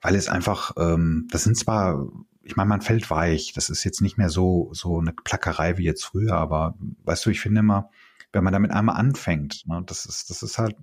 [0.00, 2.06] Weil es einfach, ähm, das sind zwar
[2.44, 3.52] ich meine, man fällt weich.
[3.54, 7.30] Das ist jetzt nicht mehr so, so eine Plackerei wie jetzt früher, aber weißt du,
[7.30, 7.90] ich finde immer,
[8.32, 10.76] wenn man damit einmal anfängt, ne, das ist, das ist halt,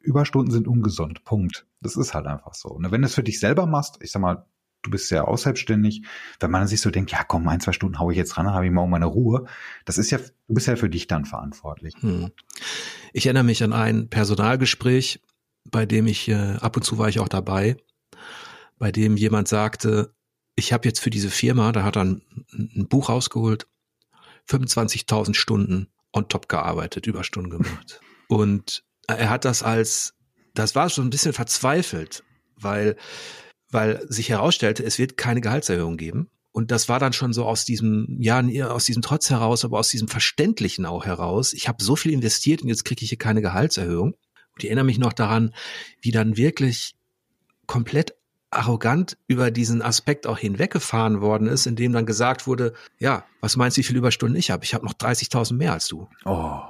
[0.00, 1.24] Überstunden sind ungesund.
[1.24, 1.66] Punkt.
[1.80, 2.70] Das ist halt einfach so.
[2.70, 4.44] Und wenn du es für dich selber machst, ich sag mal,
[4.82, 6.04] du bist ja auch selbstständig,
[6.40, 8.54] wenn man sich so denkt, ja komm, ein, zwei Stunden haue ich jetzt ran, dann
[8.54, 9.46] habe ich morgen meine Ruhe.
[9.84, 11.94] Das ist ja, du bist ja für dich dann verantwortlich.
[12.00, 12.30] Hm.
[13.12, 15.20] Ich erinnere mich an ein Personalgespräch,
[15.64, 17.76] bei dem ich, äh, ab und zu war ich auch dabei,
[18.78, 20.12] bei dem jemand sagte,
[20.56, 22.22] ich habe jetzt für diese Firma, da hat er ein,
[22.52, 23.66] ein Buch rausgeholt,
[24.48, 28.00] 25.000 Stunden on top gearbeitet, Überstunden gemacht.
[28.28, 30.14] Und er hat das als,
[30.54, 32.24] das war schon ein bisschen verzweifelt,
[32.56, 32.96] weil,
[33.72, 36.30] weil sich herausstellte, es wird keine Gehaltserhöhung geben.
[36.52, 39.88] Und das war dann schon so aus diesem, ja, aus diesem Trotz heraus, aber aus
[39.88, 41.54] diesem Verständlichen auch heraus.
[41.54, 44.12] Ich habe so viel investiert und jetzt kriege ich hier keine Gehaltserhöhung.
[44.12, 45.54] Und ich erinnere mich noch daran,
[46.02, 46.94] wie dann wirklich
[47.66, 48.14] komplett
[48.50, 53.78] arrogant über diesen Aspekt auch hinweggefahren worden ist, indem dann gesagt wurde, ja, was meinst
[53.78, 54.62] du, wie viele Überstunden ich habe?
[54.64, 56.06] Ich habe noch 30.000 mehr als du.
[56.26, 56.60] Oh.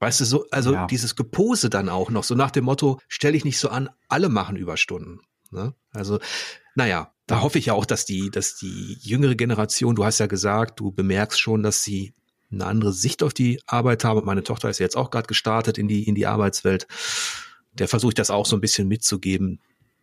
[0.00, 0.86] Weißt du, so, also ja.
[0.86, 4.28] dieses Gepose dann auch noch, so nach dem Motto, stell dich nicht so an, alle
[4.28, 5.20] machen Überstunden.
[5.50, 5.74] Ne?
[5.92, 6.18] Also,
[6.74, 10.26] naja, da hoffe ich ja auch, dass die, dass die jüngere Generation, du hast ja
[10.26, 12.14] gesagt, du bemerkst schon, dass sie
[12.50, 14.24] eine andere Sicht auf die Arbeit haben.
[14.24, 16.86] Meine Tochter ist jetzt auch gerade gestartet in die, in die Arbeitswelt.
[17.72, 19.60] Der versuche ich das auch so ein bisschen mitzugeben,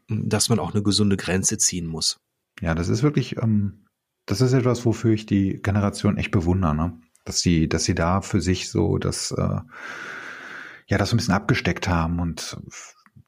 [0.07, 2.19] dass man auch eine gesunde Grenze ziehen muss.
[2.61, 3.85] Ja, das ist wirklich, ähm,
[4.25, 6.99] das ist etwas, wofür ich die Generation echt bewundere, ne?
[7.25, 9.59] Dass sie, dass sie da für sich so das, äh,
[10.87, 12.57] ja, das so ein bisschen abgesteckt haben und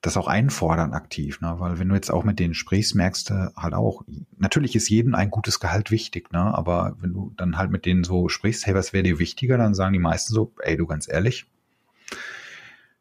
[0.02, 1.56] das auch einfordern aktiv, ne?
[1.58, 4.04] Weil wenn du jetzt auch mit denen sprichst, merkst du halt auch,
[4.38, 6.40] natürlich ist jedem ein gutes Gehalt wichtig, ne?
[6.40, 9.74] Aber wenn du dann halt mit denen so sprichst, hey, was wäre dir wichtiger, dann
[9.74, 11.48] sagen die meisten so, ey, du ganz ehrlich,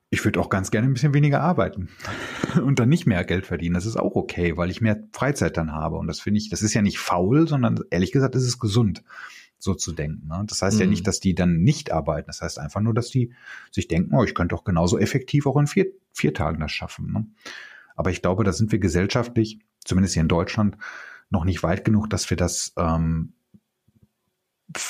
[0.08, 1.88] ich würde auch ganz gerne ein bisschen weniger arbeiten
[2.62, 3.74] und dann nicht mehr Geld verdienen.
[3.74, 5.96] Das ist auch okay, weil ich mehr Freizeit dann habe.
[5.96, 9.02] Und das finde ich, das ist ja nicht faul, sondern ehrlich gesagt ist es gesund.
[9.58, 10.28] So zu denken.
[10.28, 10.44] Ne?
[10.46, 10.82] Das heißt mhm.
[10.82, 12.26] ja nicht, dass die dann nicht arbeiten.
[12.26, 13.32] Das heißt einfach nur, dass die
[13.70, 17.12] sich denken, oh, ich könnte doch genauso effektiv auch in vier, vier Tagen das schaffen.
[17.12, 17.26] Ne?
[17.96, 20.76] Aber ich glaube, da sind wir gesellschaftlich, zumindest hier in Deutschland,
[21.30, 23.32] noch nicht weit genug, dass wir das ähm,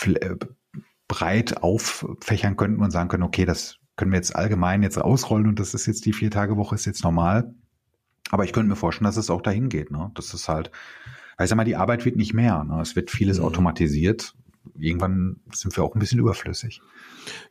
[0.04, 0.36] äh,
[1.08, 5.60] breit auffächern könnten und sagen können, okay, das können wir jetzt allgemein jetzt ausrollen und
[5.60, 7.54] das ist jetzt die vier Tage Woche ist jetzt normal.
[8.30, 9.90] Aber ich könnte mir vorstellen, dass es auch dahin geht.
[9.90, 10.10] Ne?
[10.14, 10.70] Das ist halt,
[11.36, 12.64] weil ich sag mal, die Arbeit wird nicht mehr.
[12.64, 12.80] Ne?
[12.80, 13.44] Es wird vieles mhm.
[13.44, 14.34] automatisiert.
[14.78, 16.80] Irgendwann sind wir auch ein bisschen überflüssig.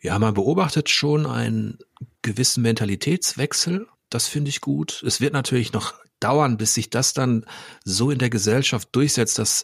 [0.02, 1.80] Ja, man beobachtet schon einen
[2.22, 3.88] gewissen Mentalitätswechsel.
[4.10, 5.04] Das finde ich gut.
[5.06, 7.46] Es wird natürlich noch dauern, bis sich das dann
[7.84, 9.64] so in der Gesellschaft durchsetzt, dass,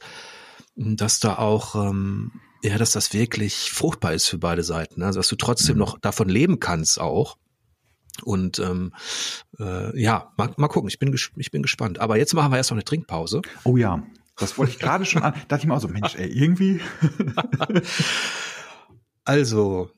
[0.75, 2.31] dass da auch ähm,
[2.63, 5.03] ja, dass das wirklich fruchtbar ist für beide Seiten.
[5.03, 5.79] Also dass du trotzdem mhm.
[5.79, 7.37] noch davon leben kannst auch.
[8.23, 8.93] Und ähm,
[9.59, 11.99] äh, ja, mal, mal gucken, ich bin, ich bin gespannt.
[11.99, 13.41] Aber jetzt machen wir erst noch eine Trinkpause.
[13.63, 14.03] Oh ja,
[14.41, 15.33] das wollte ich gerade schon an.
[15.47, 16.81] Dachte ich mir auch so, Mensch, ey, irgendwie.
[19.23, 19.89] also,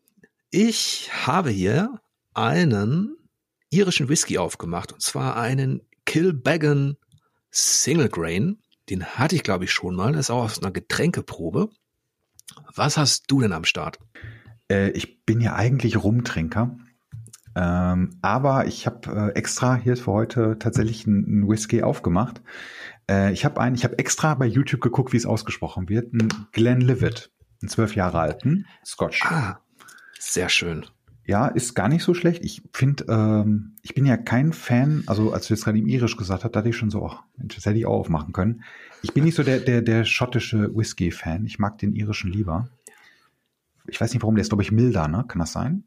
[0.52, 2.00] ich habe hier
[2.34, 3.16] einen
[3.70, 6.98] irischen Whisky aufgemacht und zwar einen Kilbeggan
[7.52, 8.60] Single Grain.
[8.90, 10.12] Den hatte ich, glaube ich, schon mal.
[10.12, 11.70] Das ist auch aus einer Getränkeprobe.
[12.76, 14.00] Was hast du denn am Start?
[14.70, 16.78] Äh, ich bin ja eigentlich Rumtrinker.
[17.56, 22.42] Ähm, aber ich habe äh, extra hier für heute tatsächlich einen Whisky aufgemacht.
[23.10, 26.14] Äh, ich habe einen, ich habe extra bei YouTube geguckt, wie es ausgesprochen wird.
[26.14, 27.32] Ein Glenlivet,
[27.62, 29.24] einen zwölf Jahre alten Scotch.
[29.26, 29.60] Ah,
[30.20, 30.86] sehr schön.
[31.26, 32.44] Ja, ist gar nicht so schlecht.
[32.44, 36.18] Ich finde, ähm, ich bin ja kein Fan, also als du jetzt gerade im Irisch
[36.18, 38.64] gesagt hast, da hatte ich schon so, oh, das hätte ich auch aufmachen können.
[39.04, 41.46] Ich bin nicht so der, der, der schottische Whisky-Fan.
[41.46, 42.68] Ich mag den irischen lieber.
[43.88, 45.24] Ich weiß nicht warum, der ist, glaube ich, milder, ne?
[45.28, 45.86] Kann das sein?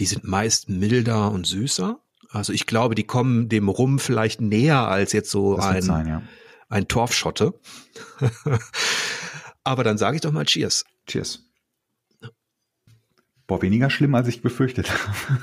[0.00, 2.00] Die sind meist milder und süßer.
[2.30, 6.06] Also ich glaube, die kommen dem Rum vielleicht näher als jetzt so das ein, sein,
[6.08, 6.22] ja.
[6.68, 7.58] Ein Torfschotte.
[9.64, 10.84] Aber dann sage ich doch mal Cheers.
[11.06, 11.44] Cheers.
[13.46, 15.40] Boah, weniger schlimm, als ich befürchtet habe.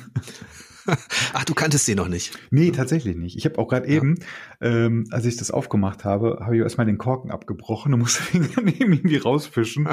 [1.33, 2.37] Ach, du kanntest sie noch nicht?
[2.49, 3.37] Nee, tatsächlich nicht.
[3.37, 3.95] Ich habe auch gerade ja.
[3.95, 4.15] eben,
[4.59, 8.49] ähm, als ich das aufgemacht habe, habe ich erstmal den Korken abgebrochen und musste den
[8.55, 9.87] dann eben irgendwie rausfischen.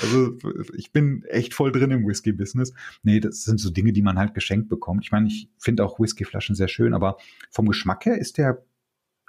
[0.00, 0.36] also
[0.74, 2.72] ich bin echt voll drin im Whisky-Business.
[3.02, 5.04] Nee, das sind so Dinge, die man halt geschenkt bekommt.
[5.04, 7.18] Ich meine, ich finde auch Whiskyflaschen sehr schön, aber
[7.50, 8.64] vom Geschmack her ist der,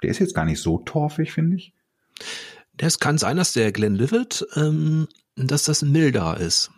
[0.04, 1.72] der ist jetzt gar nicht so torfig, finde ich.
[2.76, 6.70] Das kann sein, dass der Glenlivet, ähm, dass das milder ist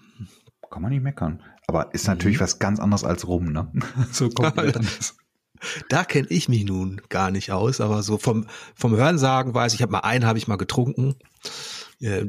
[0.77, 1.43] kann man nicht meckern.
[1.68, 2.43] Aber ist natürlich mhm.
[2.43, 3.72] was ganz anderes als rum, ne?
[4.12, 5.16] so komplett anders.
[5.89, 9.81] Da kenne ich mich nun gar nicht aus, aber so vom, vom Hörensagen weiß ich,
[9.81, 11.14] habe mal einen habe ich mal getrunken,
[12.01, 12.27] äh,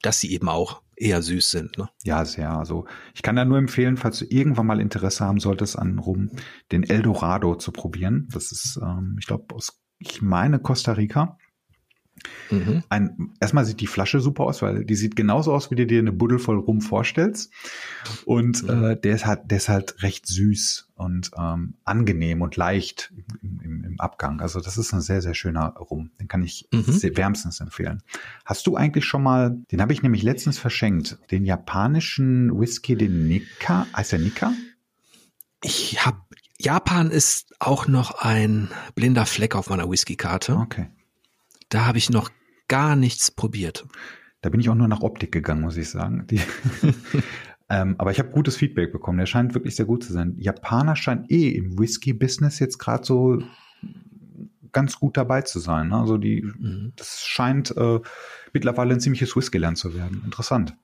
[0.00, 1.76] dass sie eben auch eher süß sind.
[1.76, 1.90] Ne?
[2.04, 2.52] Ja, sehr.
[2.52, 6.30] Also ich kann da nur empfehlen, falls du irgendwann mal Interesse haben solltest an Rum,
[6.72, 8.28] den Eldorado zu probieren.
[8.32, 11.38] Das ist, ähm, ich glaube, aus, ich meine Costa Rica.
[12.50, 12.82] Mhm.
[12.88, 15.98] Ein, erstmal sieht die Flasche super aus, weil die sieht genauso aus, wie du dir
[15.98, 17.52] eine Buddel voll rum vorstellst.
[18.24, 18.84] Und mhm.
[18.84, 23.60] äh, der, ist halt, der ist halt recht süß und ähm, angenehm und leicht im,
[23.60, 24.40] im, im, Abgang.
[24.40, 26.12] Also das ist ein sehr, sehr schöner Rum.
[26.20, 26.82] Den kann ich mhm.
[26.84, 28.02] sehr, wärmstens empfehlen.
[28.44, 33.26] Hast du eigentlich schon mal, den habe ich nämlich letztens verschenkt, den japanischen Whisky, den
[33.26, 34.52] Nika, heißt der Nika?
[35.62, 36.18] Ich habe
[36.64, 40.56] Japan ist auch noch ein blinder Fleck auf meiner Whiskykarte.
[40.56, 40.88] Okay.
[41.68, 42.30] Da habe ich noch
[42.68, 43.86] gar nichts probiert.
[44.40, 46.26] Da bin ich auch nur nach Optik gegangen, muss ich sagen.
[47.70, 49.16] Ähm, aber ich habe gutes Feedback bekommen.
[49.16, 50.34] Der scheint wirklich sehr gut zu sein.
[50.36, 53.42] Japaner scheinen eh im Whisky-Business jetzt gerade so
[54.70, 55.88] ganz gut dabei zu sein.
[55.88, 55.96] Ne?
[55.96, 56.92] Also die, mhm.
[56.96, 58.00] das scheint äh,
[58.52, 60.20] mittlerweile ein ziemliches Whisky-Land zu werden.
[60.26, 60.76] Interessant.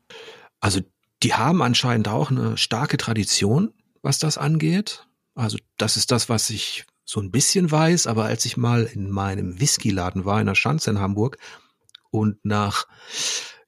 [0.60, 0.80] Also
[1.22, 5.06] die haben anscheinend auch eine starke Tradition, was das angeht.
[5.34, 9.10] Also das ist das, was ich so ein bisschen weiß, aber als ich mal in
[9.10, 11.38] meinem Whiskyladen war in der Schanze in Hamburg
[12.10, 12.86] und nach,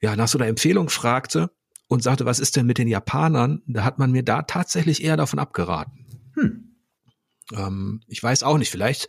[0.00, 1.50] ja, nach so einer Empfehlung fragte
[1.88, 5.16] und sagte, was ist denn mit den Japanern, da hat man mir da tatsächlich eher
[5.16, 6.06] davon abgeraten.
[6.34, 6.76] Hm.
[7.52, 9.08] Ähm, ich weiß auch nicht, vielleicht,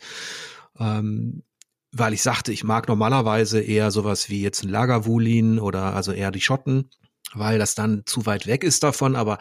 [0.78, 1.44] ähm,
[1.92, 6.32] weil ich sagte, ich mag normalerweise eher sowas wie jetzt ein Lagerwulin oder also eher
[6.32, 6.90] die Schotten,
[7.34, 9.38] weil das dann zu weit weg ist davon, aber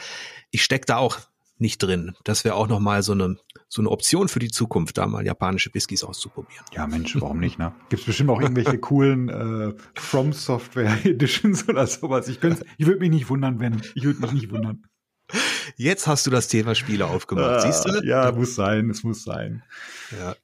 [0.51, 1.20] ich stecke da auch
[1.64, 2.16] nicht drin.
[2.24, 3.38] Das wäre auch noch mal so eine
[3.68, 6.64] so eine Option für die Zukunft, da mal japanische Whiskys auszuprobieren.
[6.74, 7.57] Ja, Mensch, warum nicht?
[7.57, 7.74] Ne?
[7.89, 12.28] Gibt es bestimmt auch irgendwelche coolen äh, From Software Editions oder sowas.
[12.28, 13.82] Ich, ich würde mich nicht wundern, wenn.
[13.95, 14.84] Ich würde mich nicht wundern.
[15.76, 18.05] Jetzt hast du das Thema Spiele aufgemacht, ah, siehst du?
[18.05, 19.64] Ja, muss sein, es muss sein.
[20.11, 20.36] Ja.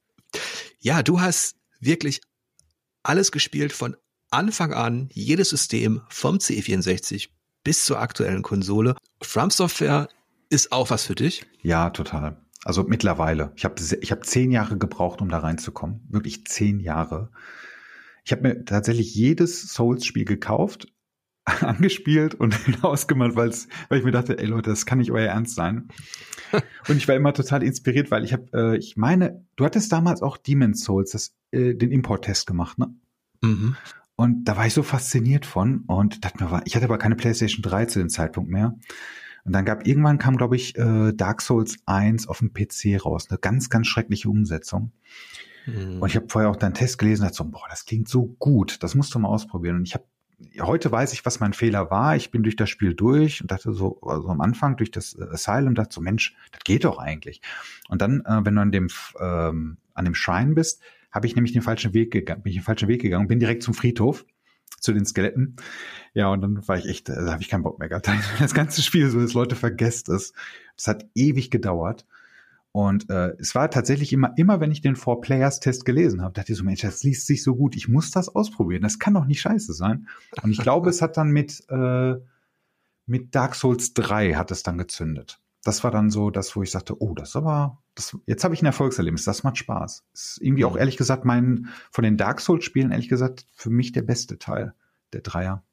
[0.80, 2.22] ja, du hast wirklich
[3.04, 3.96] alles gespielt von
[4.32, 7.28] Anfang an, jedes System vom C64
[7.64, 8.96] bis zur aktuellen Konsole.
[9.22, 10.08] From Software
[10.50, 11.46] ist auch was für dich?
[11.62, 12.38] Ja, total.
[12.64, 13.54] Also mittlerweile.
[13.56, 16.02] Ich habe ich hab zehn Jahre gebraucht, um da reinzukommen.
[16.10, 17.32] Wirklich zehn Jahre.
[18.26, 20.88] Ich habe mir tatsächlich jedes Souls-Spiel gekauft,
[21.46, 25.88] angespielt und ausgemacht, weil ich mir dachte, ey Leute, das kann nicht euer Ernst sein.
[26.88, 30.22] und ich war immer total inspiriert, weil ich habe, äh, ich meine, du hattest damals
[30.22, 32.94] auch Demon's Souls, das, äh, den Import-Test gemacht, ne?
[33.42, 33.78] Mhm.
[34.16, 37.62] Und da war ich so fasziniert von und dachte mir, ich hatte aber keine PlayStation
[37.62, 38.78] 3 zu dem Zeitpunkt mehr.
[39.46, 43.28] Und dann gab irgendwann kam, glaube ich, äh, Dark Souls 1 auf dem PC raus.
[43.30, 44.92] Eine ganz, ganz schreckliche Umsetzung.
[45.66, 46.02] Mhm.
[46.02, 48.36] Und ich habe vorher auch deinen Test gelesen und dachte so, boah, das klingt so
[48.40, 49.78] gut, das musst du mal ausprobieren.
[49.78, 50.06] Und ich habe
[50.62, 52.16] heute weiß ich, was mein Fehler war.
[52.16, 55.24] Ich bin durch das Spiel durch und dachte so, also am Anfang durch das äh,
[55.32, 57.42] Asylum dachte so, Mensch, das geht doch eigentlich.
[57.90, 58.88] Und dann, äh, wenn du an dem
[59.20, 60.82] ähm, an dem Shrine bist,
[61.12, 63.64] habe ich nämlich den falschen Weg gegangen, bin ich den falschen Weg gegangen, bin direkt
[63.64, 64.26] zum Friedhof
[64.82, 65.56] zu den Skeletten.
[66.14, 68.10] Ja, und dann war ich echt, da habe ich keinen Bock mehr gehabt.
[68.40, 70.34] Das ganze Spiel so, dass Leute vergesst es.
[70.76, 72.06] Das hat ewig gedauert.
[72.72, 76.34] Und äh, es war tatsächlich immer, immer wenn ich den Four Players Test gelesen habe,
[76.34, 78.84] dachte ich so, Mensch, das liest sich so gut, ich muss das ausprobieren.
[78.84, 80.08] Das kann doch nicht scheiße sein.
[80.44, 82.16] Und ich glaube, es hat dann mit, äh,
[83.08, 85.40] mit Dark Souls 3 hat es dann gezündet.
[85.64, 88.54] Das war dann so das, wo ich sagte, oh, das ist aber, das, jetzt habe
[88.54, 90.06] ich ein Erfolgserlebnis, das macht Spaß.
[90.14, 93.92] Ist irgendwie auch ehrlich gesagt mein, von den Dark Souls Spielen ehrlich gesagt, für mich
[93.92, 94.74] der beste Teil,
[95.12, 95.64] der Dreier.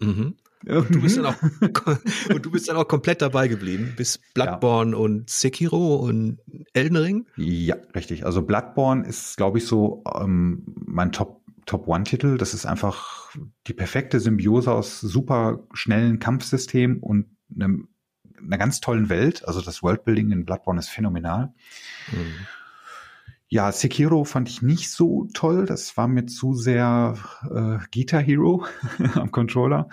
[0.00, 0.36] Mhm.
[0.64, 1.34] Und du bist dann auch,
[2.32, 4.96] und du bist dann auch komplett dabei geblieben, bis Bloodborne ja.
[4.96, 6.38] und Sekiro und
[6.72, 7.26] Elden Ring?
[7.36, 8.24] Ja, richtig.
[8.24, 12.38] Also Bloodborne ist, glaube ich, so ähm, mein Top Top One Titel.
[12.38, 13.30] Das ist einfach
[13.66, 17.88] die perfekte Symbiose aus super schnellen Kampfsystem und einem,
[18.44, 19.46] einer ganz tollen Welt.
[19.46, 21.52] Also das Worldbuilding in Bloodborne ist phänomenal.
[22.10, 22.46] Mhm.
[23.48, 25.66] Ja, Sekiro fand ich nicht so toll.
[25.66, 28.64] Das war mir zu sehr äh, Guitar Hero
[29.14, 29.88] am Controller.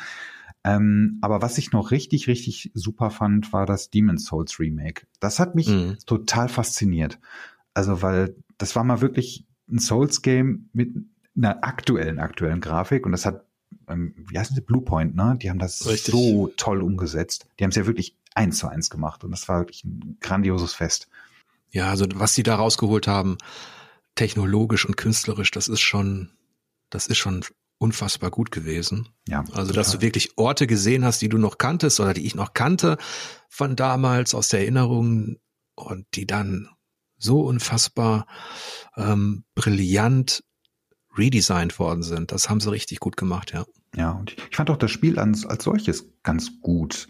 [0.64, 5.08] Ähm, aber was ich noch richtig, richtig super fand, war das Demon's Souls Remake.
[5.20, 5.98] Das hat mich mhm.
[6.06, 7.20] total fasziniert.
[7.74, 10.92] Also, weil das war mal wirklich ein Souls-Game mit
[11.36, 13.46] einer aktuellen, aktuellen Grafik und das hat,
[13.90, 15.38] ähm, wie heißen sie, Bluepoint, ne?
[15.42, 16.14] Die haben das richtig.
[16.14, 17.48] so toll umgesetzt.
[17.60, 20.74] Die haben es ja wirklich eins zu eins gemacht und das war wirklich ein grandioses
[20.74, 21.10] Fest.
[21.72, 23.38] Ja, also was sie da rausgeholt haben,
[24.16, 26.30] technologisch und künstlerisch, das ist schon,
[26.90, 27.44] das ist schon
[27.78, 29.10] unfassbar gut gewesen.
[29.28, 29.44] Ja.
[29.54, 32.54] Also, dass du wirklich Orte gesehen hast, die du noch kanntest oder die ich noch
[32.54, 32.98] kannte
[33.48, 35.38] von damals aus der Erinnerung
[35.76, 36.70] und die dann
[37.18, 38.28] so unfassbar
[38.96, 40.44] ähm, brillant
[41.18, 42.32] redesigned worden sind.
[42.32, 43.66] Das haben sie richtig gut gemacht, ja.
[43.96, 47.08] Ja, und ich fand auch das Spiel als, als solches ganz gut.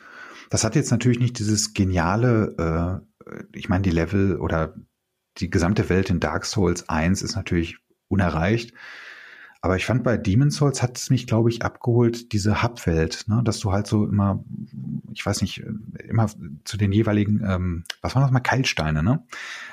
[0.50, 4.76] Das hat jetzt natürlich nicht dieses geniale, äh, ich meine, die Level oder
[5.38, 7.78] die gesamte Welt in Dark Souls 1 ist natürlich
[8.08, 8.74] unerreicht.
[9.62, 13.42] Aber ich fand bei Demon's Souls hat es mich, glaube ich, abgeholt, diese Hubwelt, ne,
[13.44, 14.44] dass du halt so immer,
[15.12, 15.64] ich weiß nicht,
[16.08, 16.30] immer
[16.64, 19.26] zu den jeweiligen, ähm, was waren das mal, Keilsteine, ne,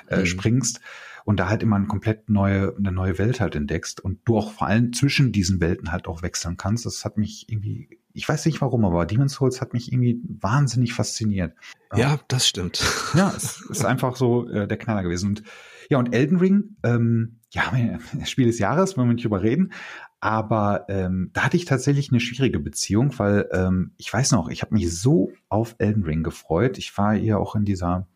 [0.09, 0.25] äh, mhm.
[0.25, 0.81] springst
[1.27, 4.53] und da halt immer eine komplett neue, eine neue Welt halt entdeckst und du auch
[4.53, 6.85] vor allem zwischen diesen Welten halt auch wechseln kannst.
[6.85, 10.93] Das hat mich irgendwie, ich weiß nicht warum, aber Demon's Souls hat mich irgendwie wahnsinnig
[10.93, 11.53] fasziniert.
[11.93, 12.81] Ja, das stimmt.
[13.13, 15.31] Ja, es ist einfach so äh, der Knaller gewesen.
[15.31, 15.43] Und
[15.89, 17.73] ja, und Elden Ring, ähm, ja,
[18.23, 19.73] Spiel des Jahres, wollen wir nicht überreden.
[20.21, 24.61] Aber ähm, da hatte ich tatsächlich eine schwierige Beziehung, weil ähm, ich weiß noch, ich
[24.61, 26.77] habe mich so auf Elden Ring gefreut.
[26.77, 28.07] Ich war hier auch in dieser,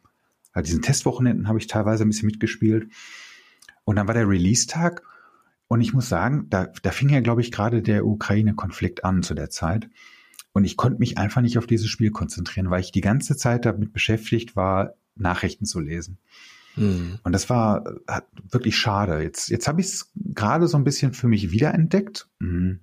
[0.54, 2.88] halt diesen Testwochenenden habe ich teilweise ein bisschen mitgespielt.
[3.84, 5.04] Und dann war der Release-Tag.
[5.68, 9.34] Und ich muss sagen, da, da fing ja, glaube ich, gerade der Ukraine-Konflikt an zu
[9.34, 9.90] der Zeit.
[10.54, 13.66] Und ich konnte mich einfach nicht auf dieses Spiel konzentrieren, weil ich die ganze Zeit
[13.66, 16.18] damit beschäftigt war, Nachrichten zu lesen.
[16.76, 17.20] Mhm.
[17.24, 17.86] Und das war
[18.50, 19.22] wirklich schade.
[19.22, 22.28] Jetzt, jetzt habe ich es gerade so ein bisschen für mich wiederentdeckt.
[22.40, 22.82] Mhm.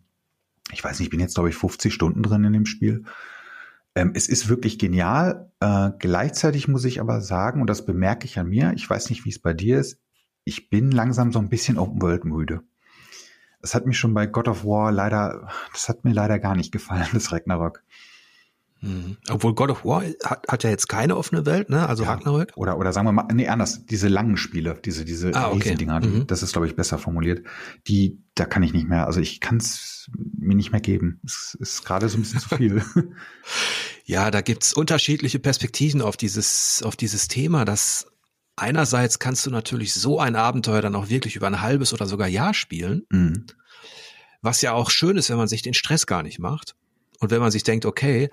[0.72, 3.04] Ich weiß nicht, ich bin jetzt, glaube ich, 50 Stunden drin in dem Spiel.
[3.98, 5.50] Ähm, es ist wirklich genial.
[5.58, 9.24] Äh, gleichzeitig muss ich aber sagen, und das bemerke ich an mir, ich weiß nicht,
[9.24, 9.98] wie es bei dir ist,
[10.44, 12.62] ich bin langsam so ein bisschen Open World müde.
[13.60, 16.70] Das hat mich schon bei God of War leider, das hat mir leider gar nicht
[16.70, 17.82] gefallen, das Ragnarok.
[18.80, 19.16] Mhm.
[19.28, 21.88] Obwohl God of War hat, hat ja jetzt keine offene Welt, ne?
[21.88, 22.52] Also ja, Ragnarök.
[22.56, 25.74] Oder, oder sagen wir mal, nee, anders, diese langen Spiele, diese, diese ah, okay.
[25.74, 26.26] Dinger, mhm.
[26.26, 27.44] das ist, glaube ich, besser formuliert.
[27.86, 31.20] Die, da kann ich nicht mehr, also ich kann es mir nicht mehr geben.
[31.24, 32.82] Es ist gerade so ein bisschen zu viel.
[34.04, 37.66] Ja, da gibt's unterschiedliche Perspektiven auf dieses, auf dieses Thema.
[37.66, 38.06] Das
[38.56, 42.26] einerseits kannst du natürlich so ein Abenteuer dann auch wirklich über ein halbes oder sogar
[42.26, 43.04] Jahr spielen.
[43.10, 43.46] Mhm.
[44.40, 46.74] Was ja auch schön ist, wenn man sich den Stress gar nicht macht.
[47.20, 48.30] Und wenn man sich denkt, okay,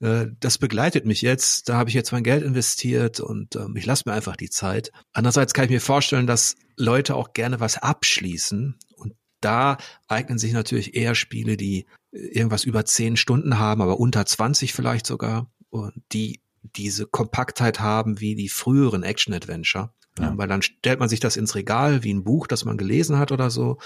[0.00, 3.86] äh, das begleitet mich jetzt, da habe ich jetzt mein Geld investiert und ähm, ich
[3.86, 4.92] lasse mir einfach die Zeit.
[5.12, 9.78] Andererseits kann ich mir vorstellen, dass Leute auch gerne was abschließen und da
[10.08, 14.72] eignen sich natürlich eher Spiele, die äh, irgendwas über zehn Stunden haben, aber unter 20
[14.72, 19.92] vielleicht sogar und die diese Kompaktheit haben wie die früheren Action-Adventure.
[20.18, 20.36] Ja.
[20.36, 23.32] Weil dann stellt man sich das ins Regal wie ein Buch, das man gelesen hat
[23.32, 23.78] oder so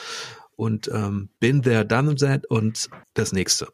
[0.56, 3.68] und ähm, bin there, done that und das nächste.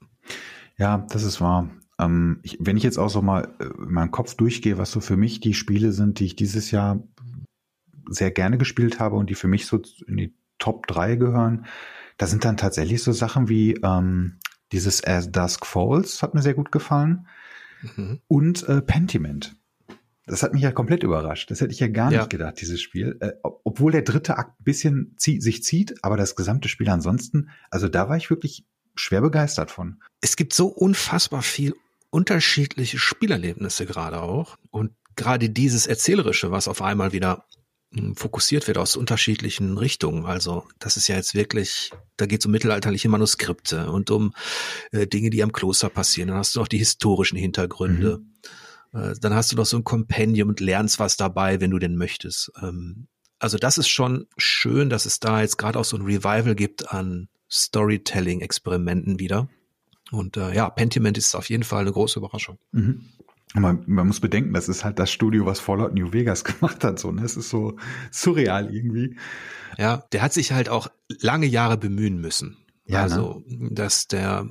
[0.78, 1.70] Ja, das ist wahr.
[1.98, 5.00] Ähm, ich, wenn ich jetzt auch so mal äh, in meinem Kopf durchgehe, was so
[5.00, 7.02] für mich die Spiele sind, die ich dieses Jahr
[8.08, 11.66] sehr gerne gespielt habe und die für mich so in die Top 3 gehören,
[12.18, 14.38] da sind dann tatsächlich so Sachen wie ähm,
[14.72, 17.26] dieses As Dusk Falls, hat mir sehr gut gefallen.
[17.96, 18.20] Mhm.
[18.26, 19.56] Und äh, Pentiment.
[20.26, 21.50] Das hat mich ja komplett überrascht.
[21.50, 22.18] Das hätte ich ja gar ja.
[22.18, 23.16] nicht gedacht, dieses Spiel.
[23.20, 27.50] Äh, obwohl der dritte Akt ein bisschen zie sich zieht, aber das gesamte Spiel ansonsten,
[27.70, 28.66] also da war ich wirklich
[28.96, 30.00] schwer begeistert von.
[30.20, 31.74] Es gibt so unfassbar viel
[32.16, 34.56] unterschiedliche Spielerlebnisse gerade auch.
[34.70, 37.44] Und gerade dieses Erzählerische, was auf einmal wieder
[37.92, 40.24] hm, fokussiert wird aus unterschiedlichen Richtungen.
[40.24, 44.32] Also das ist ja jetzt wirklich, da geht es um mittelalterliche Manuskripte und um
[44.92, 46.28] äh, Dinge, die am Kloster passieren.
[46.28, 48.22] Dann hast du noch die historischen Hintergründe.
[48.94, 48.98] Mhm.
[48.98, 51.96] Äh, dann hast du noch so ein Kompendium und lernst was dabei, wenn du denn
[51.96, 52.50] möchtest.
[52.62, 53.08] Ähm,
[53.38, 56.94] also das ist schon schön, dass es da jetzt gerade auch so ein Revival gibt
[56.94, 59.50] an Storytelling-Experimenten wieder.
[60.10, 62.58] Und äh, ja, Pentiment ist auf jeden Fall eine große Überraschung.
[62.72, 63.06] Mhm.
[63.54, 66.98] Man, man muss bedenken, das ist halt das Studio, was Fallout New Vegas gemacht hat.
[66.98, 67.24] So, ne?
[67.24, 67.76] Es ist so
[68.10, 69.16] surreal irgendwie.
[69.78, 70.88] Ja, der hat sich halt auch
[71.20, 72.56] lange Jahre bemühen müssen.
[72.84, 73.70] Ja, also, ne?
[73.72, 74.48] dass der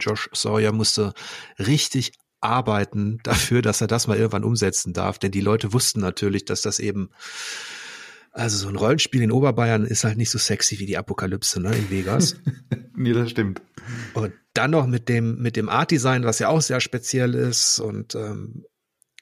[0.00, 1.14] Josh Sawyer musste
[1.58, 5.18] richtig arbeiten dafür, dass er das mal irgendwann umsetzen darf.
[5.18, 7.10] Denn die Leute wussten natürlich, dass das eben,
[8.38, 11.74] also so ein Rollenspiel in Oberbayern ist halt nicht so sexy wie die Apokalypse, ne,
[11.74, 12.36] in Vegas.
[12.94, 13.60] nee, das stimmt.
[14.14, 17.78] Und dann noch mit dem, mit dem Art Design, was ja auch sehr speziell ist
[17.80, 18.64] und ähm,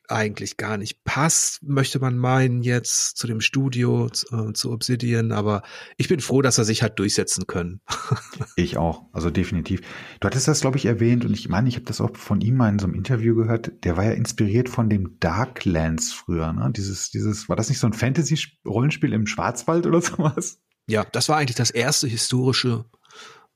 [0.09, 5.33] eigentlich gar nicht passt, möchte man meinen jetzt zu dem Studio, zu, äh, zu Obsidian,
[5.33, 5.63] aber
[5.97, 7.81] ich bin froh, dass er sich hat durchsetzen können.
[8.57, 9.81] ich auch, also definitiv.
[10.21, 12.57] Du hattest das, glaube ich, erwähnt und ich meine, ich habe das auch von ihm
[12.57, 16.71] mal in so einem Interview gehört, der war ja inspiriert von dem Darklands früher, ne?
[16.75, 20.59] Dieses, dieses, war das nicht so ein Fantasy-Rollenspiel im Schwarzwald oder sowas?
[20.89, 22.85] Ja, das war eigentlich das erste historische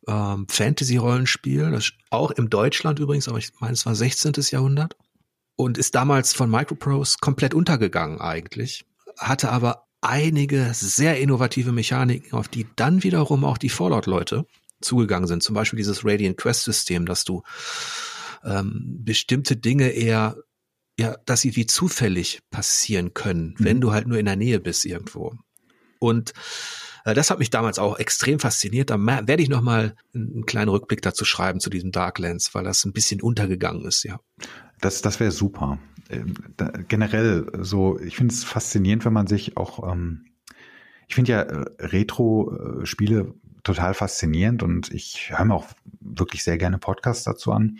[0.06, 1.78] ähm, Fantasy-Rollenspiel,
[2.10, 4.32] auch im Deutschland übrigens, aber ich meine, es war 16.
[4.50, 4.96] Jahrhundert
[5.60, 8.84] und ist damals von Microprose komplett untergegangen eigentlich,
[9.18, 14.46] hatte aber einige sehr innovative Mechaniken, auf die dann wiederum auch die Fallout-Leute
[14.80, 15.42] zugegangen sind.
[15.42, 17.42] Zum Beispiel dieses Radiant Quest-System, dass du
[18.42, 20.36] ähm, bestimmte Dinge eher,
[20.98, 23.64] ja, dass sie wie zufällig passieren können, mhm.
[23.64, 25.34] wenn du halt nur in der Nähe bist irgendwo.
[25.98, 26.32] Und
[27.04, 28.88] äh, das hat mich damals auch extrem fasziniert.
[28.88, 32.86] Da werde ich noch mal einen kleinen Rückblick dazu schreiben zu diesem Darklands, weil das
[32.86, 34.20] ein bisschen untergegangen ist, ja.
[34.80, 35.78] Das, das wäre super.
[36.08, 36.34] Ähm,
[36.88, 40.26] generell so, ich finde es faszinierend, wenn man sich auch, ähm,
[41.06, 45.66] ich finde ja äh, Retro-Spiele total faszinierend und ich höre mir auch
[46.00, 47.78] wirklich sehr gerne Podcasts dazu an.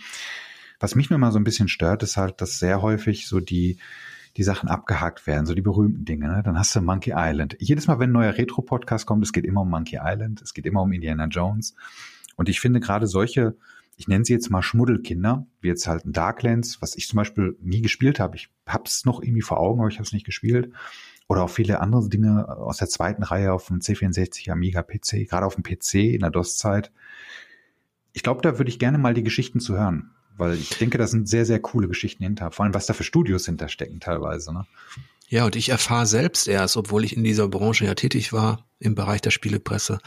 [0.78, 3.78] Was mich nur mal so ein bisschen stört, ist halt, dass sehr häufig so die
[4.36, 6.28] die Sachen abgehakt werden, so die berühmten Dinge.
[6.28, 6.42] Ne?
[6.44, 7.56] Dann hast du Monkey Island.
[7.58, 10.66] Jedes Mal, wenn ein neuer Retro-Podcast kommt, es geht immer um Monkey Island, es geht
[10.66, 11.74] immer um Indiana Jones.
[12.36, 13.56] Und ich finde gerade solche,
[13.96, 17.56] ich nenne sie jetzt mal Schmuddelkinder, wie jetzt halt ein Darklands, was ich zum Beispiel
[17.60, 18.36] nie gespielt habe.
[18.36, 20.72] Ich hab's noch irgendwie vor Augen, aber ich habe es nicht gespielt.
[21.28, 25.46] Oder auch viele andere Dinge aus der zweiten Reihe auf dem C64, Amiga, PC, gerade
[25.46, 26.90] auf dem PC in der DOS-Zeit.
[28.12, 30.10] Ich glaube, da würde ich gerne mal die Geschichten zu hören
[30.40, 32.50] weil ich denke, da sind sehr, sehr coole Geschichten hinter.
[32.50, 34.52] Vor allem, was da für Studios hinterstecken teilweise.
[34.52, 34.66] Ne?
[35.28, 38.96] Ja, und ich erfahre selbst erst, obwohl ich in dieser Branche ja tätig war, im
[38.96, 40.00] Bereich der Spielepresse,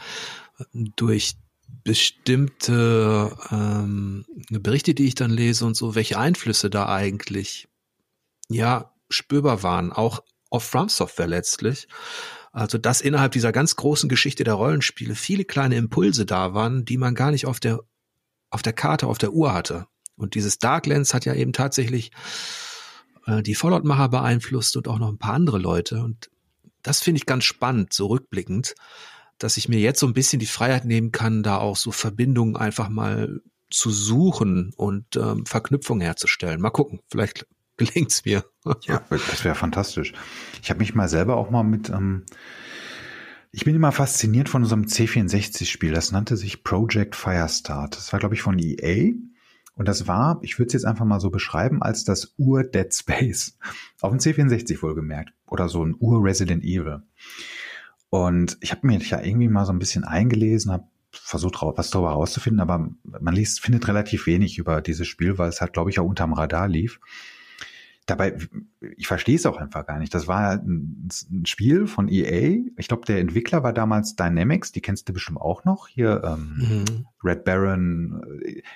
[0.72, 1.36] durch
[1.82, 7.68] bestimmte ähm, Berichte, die ich dann lese und so, welche Einflüsse da eigentlich
[8.48, 11.88] ja spürbar waren, auch auf From Software letztlich.
[12.52, 16.98] Also, dass innerhalb dieser ganz großen Geschichte der Rollenspiele viele kleine Impulse da waren, die
[16.98, 17.80] man gar nicht auf der,
[18.50, 19.86] auf der Karte, auf der Uhr hatte.
[20.16, 22.12] Und dieses Darklands hat ja eben tatsächlich
[23.26, 26.02] äh, die Fallout-Macher beeinflusst und auch noch ein paar andere Leute.
[26.02, 26.30] Und
[26.82, 28.76] das finde ich ganz spannend, so rückblickend,
[29.38, 32.56] dass ich mir jetzt so ein bisschen die Freiheit nehmen kann, da auch so Verbindungen
[32.56, 36.60] einfach mal zu suchen und ähm, Verknüpfungen herzustellen.
[36.60, 38.44] Mal gucken, vielleicht gelingt's mir.
[38.82, 40.12] ja, das wäre fantastisch.
[40.62, 42.24] Ich habe mich mal selber auch mal mit ähm,
[43.56, 45.92] ich bin immer fasziniert von unserem C64-Spiel.
[45.92, 47.96] Das nannte sich Project Firestart.
[47.96, 49.12] Das war, glaube ich, von EA.
[49.76, 53.56] Und das war, ich würde es jetzt einfach mal so beschreiben, als das Ur-Dead Space.
[54.00, 55.30] Auf dem C64 wohlgemerkt.
[55.46, 57.02] Oder so ein Ur-Resident Evil.
[58.14, 62.10] Und ich habe mir ja irgendwie mal so ein bisschen eingelesen, habe versucht, was darüber
[62.10, 65.98] herauszufinden, aber man liest, findet relativ wenig über dieses Spiel, weil es halt, glaube ich,
[65.98, 67.00] auch unterm Radar lief.
[68.06, 68.36] Dabei,
[68.96, 70.14] ich verstehe es auch einfach gar nicht.
[70.14, 72.62] Das war ein, ein Spiel von EA.
[72.76, 75.88] Ich glaube, der Entwickler war damals Dynamics, die kennst du bestimmt auch noch.
[75.88, 77.06] Hier ähm, mhm.
[77.24, 78.22] Red Baron.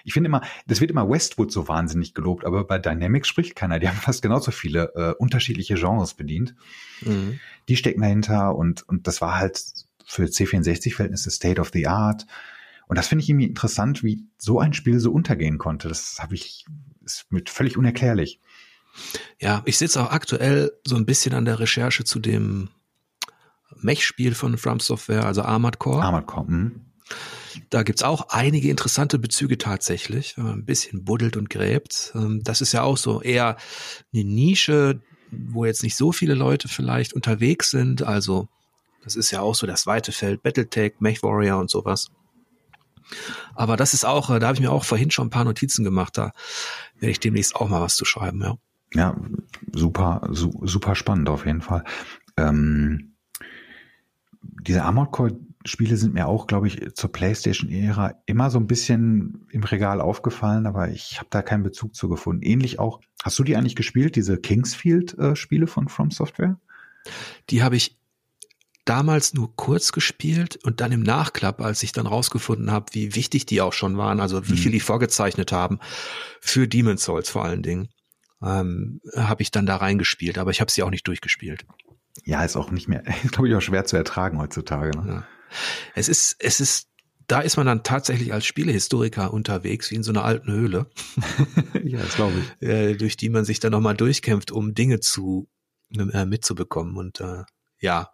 [0.04, 3.78] Ich finde immer, das wird immer Westwood so wahnsinnig gelobt, aber bei Dynamics spricht keiner.
[3.78, 6.54] Die haben fast genauso viele äh, unterschiedliche Genres bedient.
[7.02, 7.38] Mhm.
[7.68, 9.62] Die stecken dahinter und, und das war halt
[10.06, 12.26] für C64-Verhältnisse State of the Art.
[12.88, 15.88] Und das finde ich irgendwie interessant, wie so ein Spiel so untergehen konnte.
[15.88, 16.64] Das habe ich,
[17.04, 18.40] ist mit völlig unerklärlich.
[19.40, 22.68] Ja, ich sitze auch aktuell so ein bisschen an der Recherche zu dem
[23.76, 26.02] Mech-Spiel von From Software, also Armored Core.
[26.02, 26.70] Armored Core, mh.
[27.70, 32.12] Da gibt's auch einige interessante Bezüge tatsächlich, wenn man ein bisschen buddelt und gräbt.
[32.14, 33.56] Ähm, das ist ja auch so eher
[34.12, 38.02] eine Nische, wo jetzt nicht so viele Leute vielleicht unterwegs sind.
[38.02, 38.48] Also
[39.02, 42.10] das ist ja auch so das weite Feld, Battletech, Mech Warrior und sowas.
[43.54, 45.84] Aber das ist auch, äh, da habe ich mir auch vorhin schon ein paar Notizen
[45.84, 46.16] gemacht.
[46.16, 46.32] Da
[46.98, 48.56] werde ich demnächst auch mal was zu schreiben, ja.
[48.94, 49.16] Ja,
[49.72, 51.84] super, su super spannend auf jeden Fall.
[52.36, 53.14] Ähm,
[54.40, 59.46] diese Armored Core Spiele sind mir auch, glaube ich, zur PlayStation-Ära immer so ein bisschen
[59.50, 62.42] im Regal aufgefallen, aber ich habe da keinen Bezug zu gefunden.
[62.42, 66.58] Ähnlich auch, hast du die eigentlich gespielt, diese Kingsfield-Spiele von From Software?
[67.50, 67.98] Die habe ich
[68.84, 73.44] damals nur kurz gespielt und dann im Nachklapp, als ich dann rausgefunden habe, wie wichtig
[73.44, 74.56] die auch schon waren, also wie mhm.
[74.56, 75.78] viel die vorgezeichnet haben,
[76.40, 77.88] für Demon's Souls vor allen Dingen,
[78.42, 81.66] ähm, habe ich dann da reingespielt, aber ich habe sie auch nicht durchgespielt.
[82.24, 84.98] Ja, ist auch nicht mehr, glaube ich, auch schwer zu ertragen heutzutage.
[84.98, 85.08] Ne?
[85.08, 85.26] Ja.
[85.94, 86.88] Es ist, es ist,
[87.26, 90.90] da ist man dann tatsächlich als Spielehistoriker unterwegs, wie in so einer alten Höhle.
[91.84, 92.68] ja, das glaube ich.
[92.68, 95.48] Äh, durch die man sich dann nochmal durchkämpft, um Dinge zu,
[95.96, 97.44] äh, mitzubekommen und, äh,
[97.80, 98.10] ja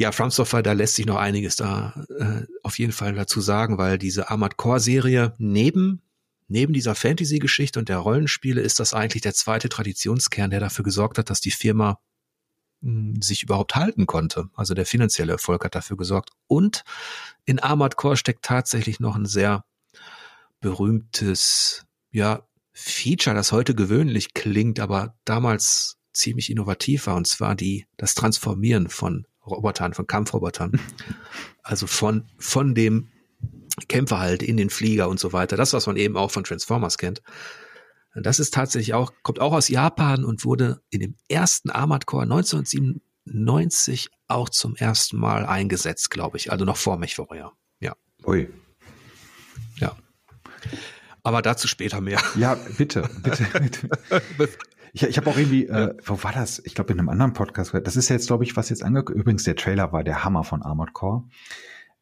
[0.00, 3.76] ja, From Software, da lässt sich noch einiges da äh, auf jeden Fall dazu sagen,
[3.76, 6.00] weil diese Armored Core Serie neben
[6.50, 11.16] neben dieser Fantasy-Geschichte und der Rollenspiele ist das eigentlich der zweite Traditionskern, der dafür gesorgt
[11.16, 12.00] hat, dass die Firma
[12.80, 14.50] mh, hm, sich überhaupt halten konnte.
[14.54, 16.30] Also der finanzielle Erfolg hat dafür gesorgt.
[16.48, 16.82] Und
[17.44, 19.64] in Armored Core steckt tatsächlich noch ein sehr
[20.60, 22.42] berühmtes, ja,
[22.72, 28.88] Feature, das heute gewöhnlich klingt, aber damals ziemlich innovativ war, und zwar die, das Transformieren
[28.88, 30.80] von Robotern, von Kampfrobotern.
[31.62, 33.10] Also von, von dem
[33.88, 35.56] Kämpfer halt in den Flieger und so weiter.
[35.56, 37.22] Das, was man eben auch von Transformers kennt.
[38.14, 42.24] Das ist tatsächlich auch, kommt auch aus Japan und wurde in dem ersten Armored Core
[42.24, 46.50] 1997 auch zum ersten Mal eingesetzt, glaube ich.
[46.50, 47.52] Also noch vor MechWarrior.
[47.78, 47.94] Ja.
[48.26, 48.48] Ui.
[49.76, 49.96] Ja.
[51.22, 52.20] Aber dazu später mehr.
[52.34, 53.44] Ja, bitte, bitte,
[54.38, 54.58] bitte.
[54.92, 56.60] Ich, ich habe auch irgendwie, äh, wo war das?
[56.64, 57.72] Ich glaube in einem anderen Podcast.
[57.84, 59.22] Das ist jetzt, glaube ich, was jetzt angekündigt.
[59.22, 61.24] Übrigens, der Trailer war der Hammer von Armored Core.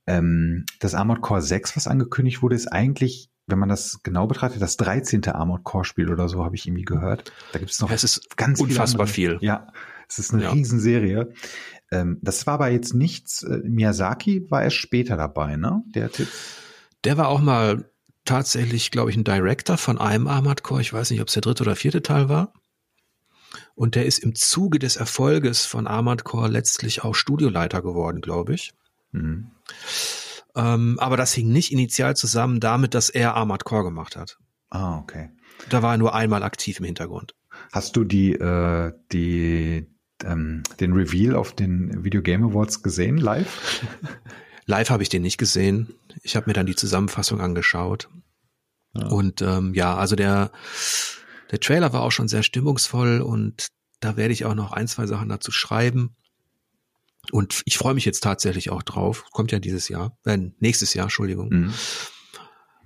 [0.09, 4.63] Ähm, das Armored Core 6, was angekündigt wurde, ist eigentlich, wenn man das genau betrachtet,
[4.63, 5.27] das 13.
[5.27, 7.31] Armored Core Spiel oder so, habe ich irgendwie gehört.
[7.53, 7.91] Da gibt es noch.
[7.91, 9.37] Es ist ganz unfassbar viel.
[9.43, 9.67] Ja,
[10.09, 10.51] es ist eine ja.
[10.51, 11.35] Riesenserie.
[11.91, 13.43] Ähm, das war aber jetzt nichts.
[13.43, 15.83] Äh, Miyazaki war erst später dabei, ne?
[15.95, 16.29] Der Tipp.
[17.05, 17.91] Der war auch mal
[18.25, 20.81] tatsächlich, glaube ich, ein Director von einem Armored Core.
[20.81, 22.55] Ich weiß nicht, ob es der dritte oder vierte Teil war.
[23.75, 28.55] Und der ist im Zuge des Erfolges von Armored Core letztlich auch Studioleiter geworden, glaube
[28.55, 28.73] ich.
[29.13, 29.51] Mhm.
[30.55, 34.39] Ähm, aber das hing nicht initial zusammen damit, dass er Armored Core gemacht hat.
[34.71, 35.31] Ah, okay.
[35.69, 37.35] Da war er nur einmal aktiv im Hintergrund.
[37.73, 39.87] Hast du die, äh, die,
[40.25, 43.85] ähm, den Reveal auf den Video Game Awards gesehen, live?
[44.67, 45.95] live habe ich den nicht gesehen.
[46.23, 48.09] Ich habe mir dann die Zusammenfassung angeschaut.
[48.95, 49.07] Ja.
[49.09, 50.51] Und ähm, ja, also der
[51.51, 53.69] der Trailer war auch schon sehr stimmungsvoll und
[54.01, 56.15] da werde ich auch noch ein, zwei Sachen dazu schreiben.
[57.33, 59.25] Und ich freue mich jetzt tatsächlich auch drauf.
[59.33, 61.49] Kommt ja dieses Jahr, äh, nächstes Jahr, Entschuldigung.
[61.51, 61.75] Mhm.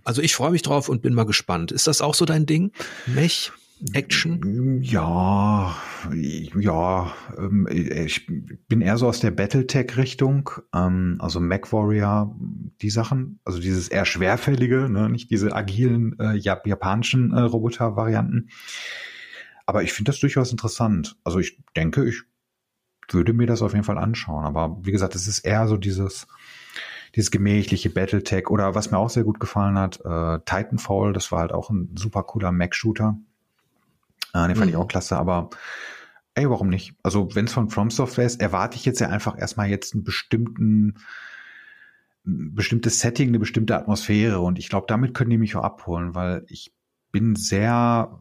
[0.05, 1.71] Also ich freue mich drauf und bin mal gespannt.
[1.71, 2.73] Ist das auch so dein Ding?
[3.07, 3.53] Mech?
[3.95, 4.81] Action?
[4.83, 5.77] Ja,
[6.13, 8.27] ja, ähm, ich
[8.69, 12.37] bin eher so aus der Battletech-Richtung, ähm, also MacWarrior,
[12.81, 18.51] die Sachen, also dieses eher schwerfällige, ne, nicht diese agilen äh, japanischen äh, Roboter-Varianten.
[19.67, 21.17] Aber ich finde das durchaus interessant.
[21.25, 22.23] Also ich denke, ich
[23.09, 24.45] würde mir das auf jeden Fall anschauen.
[24.45, 26.27] Aber wie gesagt, es ist eher so dieses,
[27.15, 31.41] dieses gemächliche Battletech oder was mir auch sehr gut gefallen hat, äh, Titanfall, das war
[31.41, 33.19] halt auch ein super cooler Mac-Shooter.
[34.35, 34.69] Äh, den fand mhm.
[34.69, 35.51] ich auch klasse, aber
[36.35, 36.95] ey, warum nicht?
[37.03, 40.05] Also wenn es von From Software ist, erwarte ich jetzt ja einfach erstmal jetzt einen
[40.05, 40.97] bestimmten
[42.25, 46.15] ein bestimmtes Setting, eine bestimmte Atmosphäre und ich glaube, damit können die mich auch abholen,
[46.15, 46.73] weil ich
[47.11, 48.19] bin sehr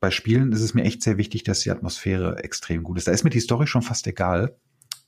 [0.00, 3.08] bei Spielen ist es mir echt sehr wichtig, dass die Atmosphäre extrem gut ist.
[3.08, 4.56] Da ist mir die Story schon fast egal,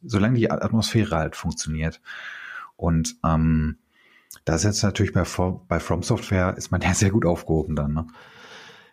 [0.03, 2.01] solange die Atmosphäre halt funktioniert.
[2.76, 3.78] Und ähm,
[4.45, 5.24] da ist jetzt natürlich bei,
[5.68, 7.93] bei From Software ist man ja sehr gut aufgehoben dann.
[7.93, 8.07] Ne?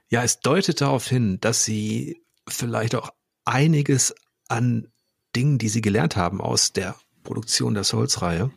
[0.09, 3.11] Ja, es deutet darauf hin, dass sie vielleicht auch
[3.45, 4.13] einiges
[4.47, 4.87] an
[5.35, 8.51] Dingen, die sie gelernt haben aus der Produktion der Souls-Reihe,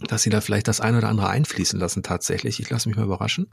[0.00, 2.60] dass sie da vielleicht das eine oder andere einfließen lassen tatsächlich.
[2.60, 3.50] Ich lasse mich mal überraschen.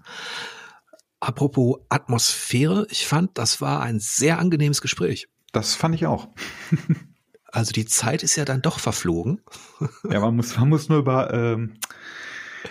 [1.20, 5.28] Apropos Atmosphäre, ich fand, das war ein sehr angenehmes Gespräch.
[5.52, 6.28] Das fand ich auch.
[7.52, 9.42] also die Zeit ist ja dann doch verflogen.
[10.10, 11.76] ja, man muss, man muss nur über ähm,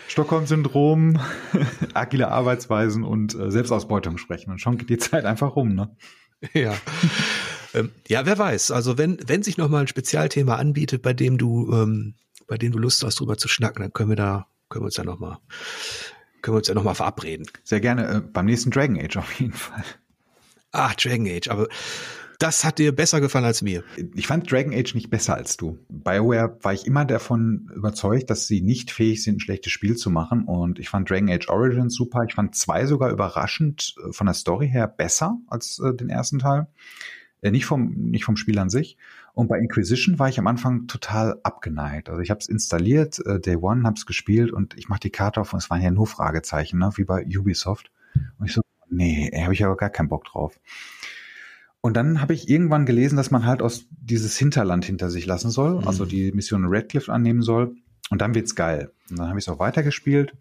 [0.08, 1.18] Stockholm-Syndrom,
[1.94, 4.50] agile Arbeitsweisen und äh, Selbstausbeutung sprechen.
[4.50, 5.96] Und schon geht die Zeit einfach rum, ne?
[6.52, 6.74] Ja.
[7.72, 8.70] ähm, ja, wer weiß.
[8.70, 12.14] Also wenn, wenn sich nochmal ein Spezialthema anbietet, bei dem du, ähm,
[12.46, 14.96] bei dem du Lust hast, drüber zu schnacken, dann können wir da, können wir uns
[14.96, 15.38] ja nochmal,
[16.44, 17.46] können wir uns ja nochmal verabreden.
[17.64, 19.82] Sehr gerne, äh, beim nächsten Dragon Age auf jeden Fall.
[20.72, 21.68] Ach, Dragon Age, aber
[22.38, 23.82] das hat dir besser gefallen als mir.
[24.14, 25.78] Ich fand Dragon Age nicht besser als du.
[25.88, 30.10] BioWare war ich immer davon überzeugt, dass sie nicht fähig sind, ein schlechtes Spiel zu
[30.10, 30.44] machen.
[30.44, 32.24] Und ich fand Dragon Age Origins super.
[32.28, 36.40] Ich fand zwei sogar überraschend äh, von der Story her besser als äh, den ersten
[36.40, 36.66] Teil.
[37.40, 38.98] Äh, nicht, vom, nicht vom Spiel an sich.
[39.34, 42.08] Und bei Inquisition war ich am Anfang total abgeneigt.
[42.08, 45.10] Also ich habe es installiert, äh, Day One, habe es gespielt und ich mache die
[45.10, 46.90] Karte auf und es waren ja nur Fragezeichen, ne?
[46.94, 47.90] wie bei Ubisoft.
[48.38, 50.60] Und ich so, nee, habe ich aber gar keinen Bock drauf.
[51.80, 55.50] Und dann habe ich irgendwann gelesen, dass man halt aus dieses Hinterland hinter sich lassen
[55.50, 55.88] soll, mhm.
[55.88, 57.76] also die Mission Redcliffe annehmen soll.
[58.10, 58.92] Und dann wird's geil.
[59.10, 60.34] Und dann habe ich es auch weitergespielt.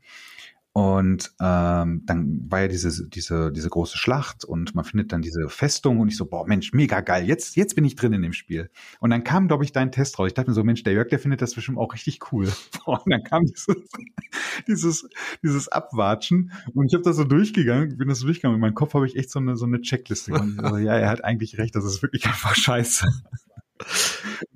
[0.75, 5.47] Und ähm, dann war ja diese, diese, diese große Schlacht und man findet dann diese
[5.47, 8.33] Festung und ich so, boah, Mensch, mega geil, jetzt, jetzt bin ich drin in dem
[8.33, 8.71] Spiel.
[8.99, 10.29] Und dann kam, glaube ich, dein Test raus.
[10.29, 12.51] Ich dachte mir so, Mensch, der Jörg, der findet das bestimmt auch richtig cool.
[12.85, 13.67] Und dann kam dieses,
[14.67, 15.09] dieses,
[15.43, 18.55] dieses Abwatschen und ich habe das so durchgegangen, bin das so durchgegangen.
[18.55, 20.59] In meinem Kopf habe ich echt so eine, so eine Checkliste gemacht.
[20.59, 23.07] Also, ja, er hat eigentlich recht, das ist wirklich einfach scheiße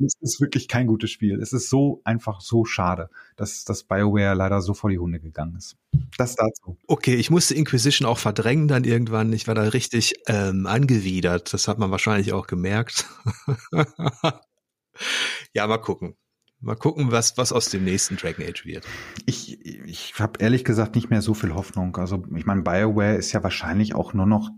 [0.04, 1.42] es ist wirklich kein gutes Spiel.
[1.42, 5.56] Es ist so einfach so schade, dass das BioWare leider so vor die Hunde gegangen
[5.56, 5.78] ist.
[6.18, 6.78] Das dazu.
[6.88, 9.34] Okay, ich musste Inquisition auch verdrängen dann irgendwann.
[9.34, 11.54] Ich war da richtig ähm, angewidert.
[11.54, 13.06] Das hat man wahrscheinlich auch gemerkt.
[15.54, 16.16] ja, mal gucken.
[16.60, 18.88] Mal gucken, was, was aus dem nächsten Dragon Age wird.
[19.28, 21.96] Ich, ich habe ehrlich gesagt nicht mehr so viel Hoffnung.
[21.98, 24.50] Also ich meine, BioWare ist ja wahrscheinlich auch nur noch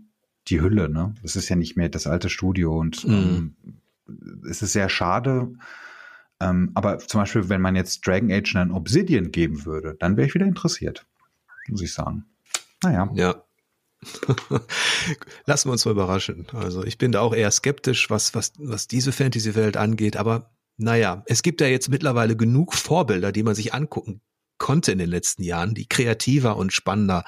[0.48, 1.14] die Hülle, ne?
[1.22, 3.10] Das ist ja nicht mehr das alte Studio und mm.
[3.10, 3.56] ähm,
[4.48, 5.52] es ist sehr schade.
[6.40, 10.26] Ähm, aber zum Beispiel, wenn man jetzt Dragon Age einen Obsidian geben würde, dann wäre
[10.26, 11.06] ich wieder interessiert,
[11.68, 12.24] muss ich sagen.
[12.82, 13.10] Naja.
[13.14, 13.44] Ja.
[15.44, 16.46] Lassen wir uns mal überraschen.
[16.54, 20.16] Also ich bin da auch eher skeptisch, was, was, was diese Fantasy-Welt angeht.
[20.16, 24.22] Aber naja, es gibt ja jetzt mittlerweile genug Vorbilder, die man sich angucken
[24.56, 27.24] konnte in den letzten Jahren, die kreativer und spannender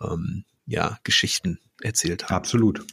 [0.00, 2.34] ähm, ja, Geschichten erzählt haben.
[2.34, 2.84] Absolut.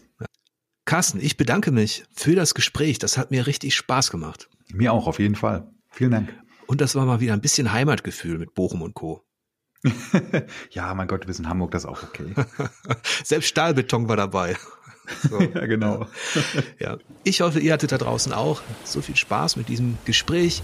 [0.86, 3.00] Carsten, ich bedanke mich für das Gespräch.
[3.00, 4.50] Das hat mir richtig Spaß gemacht.
[4.74, 5.70] Mir auch, auf jeden Fall.
[5.92, 6.34] Vielen Dank.
[6.68, 9.24] Und das war mal wieder ein bisschen Heimatgefühl mit Bochum und Co.
[10.72, 12.34] ja, mein Gott, wir sind Hamburg, das ist auch okay.
[13.24, 14.56] Selbst Stahlbeton war dabei.
[15.30, 15.42] So.
[15.54, 16.08] ja, genau.
[16.80, 16.98] ja.
[17.24, 20.64] Ich hoffe, ihr hattet da draußen auch so viel Spaß mit diesem Gespräch.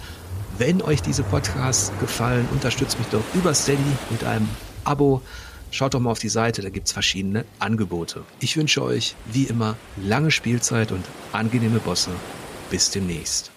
[0.57, 4.47] Wenn euch diese Podcasts gefallen, unterstützt mich doch über Steady mit einem
[4.83, 5.21] Abo.
[5.71, 8.23] Schaut doch mal auf die Seite, da gibt es verschiedene Angebote.
[8.39, 12.11] Ich wünsche euch, wie immer, lange Spielzeit und angenehme Bosse.
[12.71, 13.51] Bis demnächst.